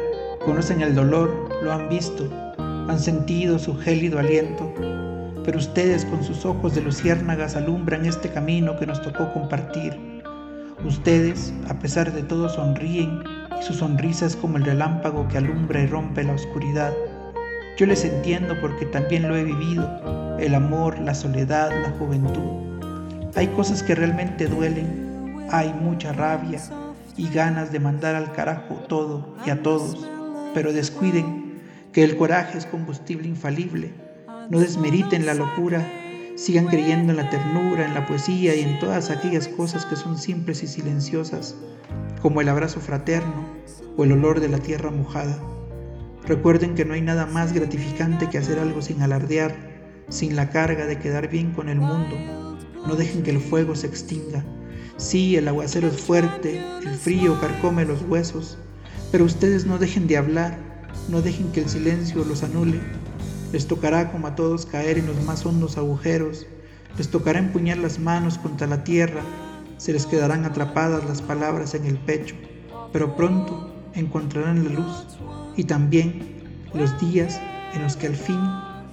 conocen 0.45 0.81
el 0.81 0.93
dolor, 0.93 1.49
lo 1.63 1.73
han 1.73 1.89
visto, 1.89 2.29
han 2.59 2.99
sentido 2.99 3.57
su 3.57 3.75
gélido 3.75 4.19
aliento. 4.19 4.71
Pero 5.43 5.57
ustedes 5.57 6.05
con 6.05 6.23
sus 6.23 6.45
ojos 6.45 6.75
de 6.75 6.81
luciérnagas 6.81 7.55
alumbran 7.55 8.05
este 8.05 8.29
camino 8.29 8.77
que 8.77 8.85
nos 8.85 9.01
tocó 9.01 9.33
compartir. 9.33 9.97
Ustedes, 10.85 11.55
a 11.67 11.79
pesar 11.79 12.13
de 12.13 12.21
todo, 12.21 12.49
sonríen 12.49 13.23
y 13.59 13.63
su 13.63 13.73
sonrisa 13.73 14.27
es 14.27 14.35
como 14.35 14.57
el 14.57 14.65
relámpago 14.65 15.27
que 15.27 15.39
alumbra 15.39 15.81
y 15.81 15.87
rompe 15.87 16.23
la 16.23 16.33
oscuridad. 16.33 16.93
Yo 17.77 17.87
les 17.87 18.05
entiendo 18.05 18.55
porque 18.61 18.85
también 18.85 19.27
lo 19.27 19.35
he 19.35 19.43
vivido, 19.43 20.37
el 20.37 20.53
amor, 20.53 20.99
la 20.99 21.15
soledad, 21.15 21.71
la 21.81 21.89
juventud. 21.97 22.77
Hay 23.35 23.47
cosas 23.47 23.81
que 23.81 23.95
realmente 23.95 24.45
duelen 24.45 25.10
hay 25.51 25.73
mucha 25.73 26.13
rabia 26.13 26.61
y 27.17 27.29
ganas 27.29 27.71
de 27.71 27.79
mandar 27.79 28.15
al 28.15 28.31
carajo 28.31 28.75
todo 28.87 29.35
y 29.45 29.49
a 29.49 29.61
todos, 29.61 30.09
pero 30.53 30.71
descuiden 30.71 31.61
que 31.91 32.03
el 32.03 32.15
coraje 32.15 32.57
es 32.57 32.65
combustible 32.65 33.27
infalible. 33.27 33.93
No 34.49 34.59
desmeriten 34.59 35.25
la 35.25 35.33
locura, 35.33 35.85
sigan 36.35 36.67
creyendo 36.67 37.11
en 37.11 37.17
la 37.17 37.29
ternura, 37.29 37.85
en 37.85 37.93
la 37.93 38.05
poesía 38.07 38.55
y 38.55 38.61
en 38.61 38.79
todas 38.79 39.09
aquellas 39.09 39.49
cosas 39.49 39.85
que 39.85 39.97
son 39.97 40.17
simples 40.17 40.63
y 40.63 40.67
silenciosas, 40.67 41.55
como 42.21 42.39
el 42.39 42.49
abrazo 42.49 42.79
fraterno 42.79 43.45
o 43.97 44.03
el 44.05 44.13
olor 44.13 44.39
de 44.39 44.49
la 44.49 44.59
tierra 44.59 44.89
mojada. 44.89 45.37
Recuerden 46.25 46.75
que 46.75 46.85
no 46.85 46.93
hay 46.93 47.01
nada 47.01 47.25
más 47.25 47.51
gratificante 47.51 48.29
que 48.29 48.37
hacer 48.37 48.57
algo 48.57 48.81
sin 48.81 49.01
alardear, 49.01 49.53
sin 50.07 50.35
la 50.35 50.49
carga 50.49 50.85
de 50.85 50.97
quedar 50.97 51.29
bien 51.29 51.51
con 51.51 51.67
el 51.67 51.79
mundo. 51.79 52.15
No 52.87 52.95
dejen 52.95 53.23
que 53.23 53.31
el 53.31 53.39
fuego 53.39 53.75
se 53.75 53.87
extinga 53.87 54.43
Sí, 54.97 55.35
el 55.35 55.47
aguacero 55.47 55.87
es 55.87 55.99
fuerte, 55.99 56.63
el 56.83 56.95
frío 56.95 57.39
carcome 57.39 57.85
los 57.85 58.01
huesos, 58.03 58.57
pero 59.11 59.25
ustedes 59.25 59.65
no 59.65 59.77
dejen 59.77 60.07
de 60.07 60.17
hablar, 60.17 60.57
no 61.09 61.21
dejen 61.21 61.51
que 61.51 61.61
el 61.61 61.69
silencio 61.69 62.23
los 62.23 62.43
anule. 62.43 62.79
Les 63.51 63.67
tocará 63.67 64.11
como 64.11 64.27
a 64.27 64.35
todos 64.35 64.65
caer 64.65 64.97
en 64.97 65.07
los 65.07 65.23
más 65.23 65.45
hondos 65.45 65.77
agujeros, 65.77 66.45
les 66.97 67.09
tocará 67.09 67.39
empuñar 67.39 67.77
las 67.77 67.99
manos 67.99 68.37
contra 68.37 68.67
la 68.67 68.83
tierra, 68.83 69.21
se 69.77 69.93
les 69.93 70.05
quedarán 70.05 70.45
atrapadas 70.45 71.03
las 71.05 71.21
palabras 71.21 71.73
en 71.73 71.85
el 71.85 71.97
pecho, 71.97 72.35
pero 72.93 73.15
pronto 73.15 73.73
encontrarán 73.93 74.63
la 74.63 74.71
luz 74.71 75.07
y 75.57 75.63
también 75.63 76.67
los 76.73 76.99
días 76.99 77.39
en 77.73 77.81
los 77.83 77.95
que 77.95 78.07
al 78.07 78.15
fin 78.15 78.39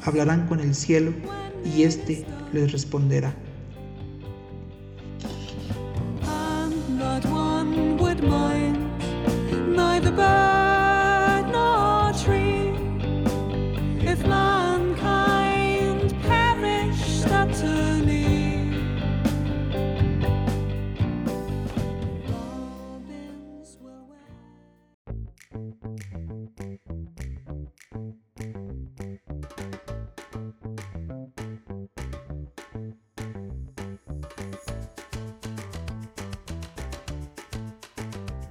hablarán 0.02 0.46
con 0.46 0.60
el 0.60 0.74
cielo 0.74 1.12
y 1.64 1.82
éste 1.82 2.24
les 2.52 2.72
responderá. 2.72 3.34
goodbye. 10.18 10.57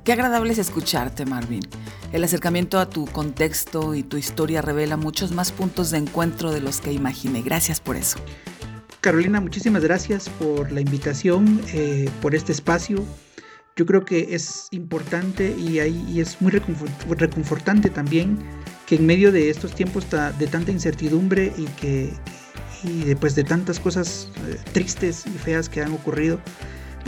Qué 0.08 0.14
agradable 0.14 0.54
es 0.54 0.58
escucharte, 0.58 1.26
Marvin. 1.26 1.68
El 2.14 2.24
acercamiento 2.24 2.80
a 2.80 2.90
tu 2.90 3.08
contexto 3.08 3.94
y 3.94 4.04
tu 4.04 4.16
historia 4.16 4.62
revela 4.62 4.96
muchos 4.96 5.34
más 5.34 5.52
puntos 5.52 5.92
de 5.92 5.98
encuentro 5.98 6.54
de 6.54 6.62
los 6.62 6.80
que 6.80 6.94
imaginé. 6.94 7.42
Gracias 7.42 7.82
por 7.82 7.98
eso. 7.98 8.18
Carolina, 9.02 9.42
muchísimas 9.42 9.84
gracias 9.84 10.30
por 10.30 10.72
la 10.72 10.80
invitación, 10.80 11.60
eh, 11.74 12.10
por 12.22 12.36
este 12.36 12.54
espacio. 12.54 13.04
Yo 13.76 13.86
creo 13.86 14.06
que 14.06 14.34
es 14.34 14.70
importante 14.72 15.54
y, 15.60 15.78
y 15.82 16.22
es 16.22 16.42
muy 16.42 16.52
reconfortante 16.52 17.90
también 17.90 18.40
que 18.86 18.96
en 18.96 19.06
medio 19.06 19.34
de 19.34 19.50
estos 19.50 19.76
tiempos 19.76 20.06
de 20.10 20.48
tanta 20.48 20.72
incertidumbre 20.72 21.52
y 21.58 21.66
que 21.82 22.14
después 23.06 23.36
de 23.36 23.44
tantas 23.44 23.78
cosas 23.78 24.30
eh, 24.48 24.58
tristes 24.72 25.26
y 25.28 25.32
feas 25.32 25.68
que 25.68 25.82
han 25.82 25.92
ocurrido, 25.92 26.40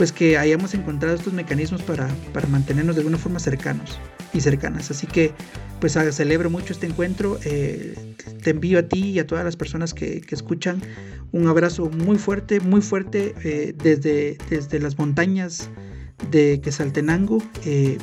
pues 0.00 0.12
que 0.12 0.38
hayamos 0.38 0.72
encontrado 0.72 1.14
estos 1.14 1.34
mecanismos 1.34 1.82
para, 1.82 2.08
mantenernos 2.48 2.96
de 2.96 3.02
alguna 3.02 3.18
forma 3.18 3.38
cercanos 3.38 3.98
y 4.32 4.40
cercanas. 4.40 4.90
Así 4.90 5.06
que 5.06 5.34
pues 5.78 5.92
celebro 6.12 6.48
mucho 6.48 6.72
este 6.72 6.86
encuentro. 6.86 7.38
Eh, 7.44 8.16
te 8.42 8.48
envío 8.48 8.78
a 8.78 8.82
ti 8.84 9.10
y 9.10 9.18
a 9.18 9.26
todas 9.26 9.44
las 9.44 9.56
personas 9.56 9.92
que, 9.92 10.24
escuchan 10.30 10.80
un 11.32 11.48
abrazo 11.48 11.90
muy 11.90 12.16
fuerte, 12.16 12.60
muy 12.60 12.80
fuerte 12.80 13.34
eh, 13.44 13.74
desde, 13.76 14.38
desde 14.48 14.80
las 14.80 14.96
montañas 14.96 15.68
de 16.30 16.62
Quesaltenango. 16.62 17.42
Eh, 17.66 17.98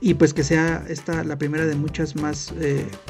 y 0.00 0.14
pues 0.14 0.32
que 0.32 0.44
sea 0.44 0.86
esta 0.88 1.24
la 1.24 1.36
primera 1.36 1.66
de 1.66 1.74
muchas 1.74 2.14
más 2.14 2.54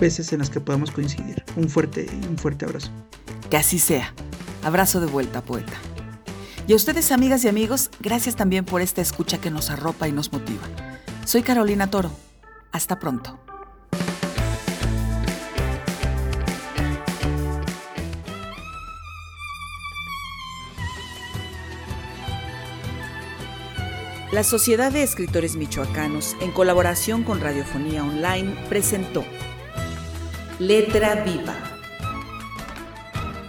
veces 0.00 0.32
en 0.32 0.38
las 0.38 0.48
que 0.48 0.60
podamos 0.60 0.90
coincidir. 0.92 1.44
Un 1.56 1.68
fuerte, 1.68 2.06
un 2.30 2.38
fuerte 2.38 2.64
abrazo. 2.64 2.90
Que 3.50 3.58
así 3.58 3.78
sea. 3.78 4.14
Abrazo 4.62 4.98
de 4.98 5.08
vuelta, 5.08 5.42
poeta. 5.42 5.74
Y 6.68 6.74
a 6.74 6.76
ustedes, 6.76 7.12
amigas 7.12 7.46
y 7.46 7.48
amigos, 7.48 7.88
gracias 7.98 8.36
también 8.36 8.66
por 8.66 8.82
esta 8.82 9.00
escucha 9.00 9.40
que 9.40 9.50
nos 9.50 9.70
arropa 9.70 10.06
y 10.06 10.12
nos 10.12 10.30
motiva. 10.34 10.68
Soy 11.24 11.40
Carolina 11.40 11.88
Toro. 11.88 12.10
Hasta 12.72 12.98
pronto. 12.98 13.38
La 24.30 24.44
Sociedad 24.44 24.92
de 24.92 25.02
Escritores 25.02 25.56
Michoacanos, 25.56 26.36
en 26.42 26.52
colaboración 26.52 27.24
con 27.24 27.40
Radiofonía 27.40 28.04
Online, 28.04 28.54
presentó 28.68 29.24
Letra 30.58 31.24
Viva, 31.24 31.56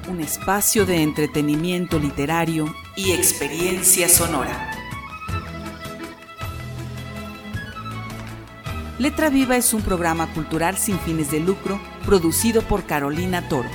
un 0.07 0.21
espacio 0.21 0.85
de 0.85 1.03
entretenimiento 1.03 1.99
literario 1.99 2.73
y 2.95 3.11
experiencia 3.11 4.09
sonora. 4.09 4.71
Letra 8.97 9.29
Viva 9.29 9.55
es 9.55 9.73
un 9.73 9.81
programa 9.81 10.27
cultural 10.33 10.77
sin 10.77 10.99
fines 10.99 11.31
de 11.31 11.39
lucro 11.39 11.79
producido 12.05 12.61
por 12.61 12.85
Carolina 12.85 13.47
Toro. 13.47 13.69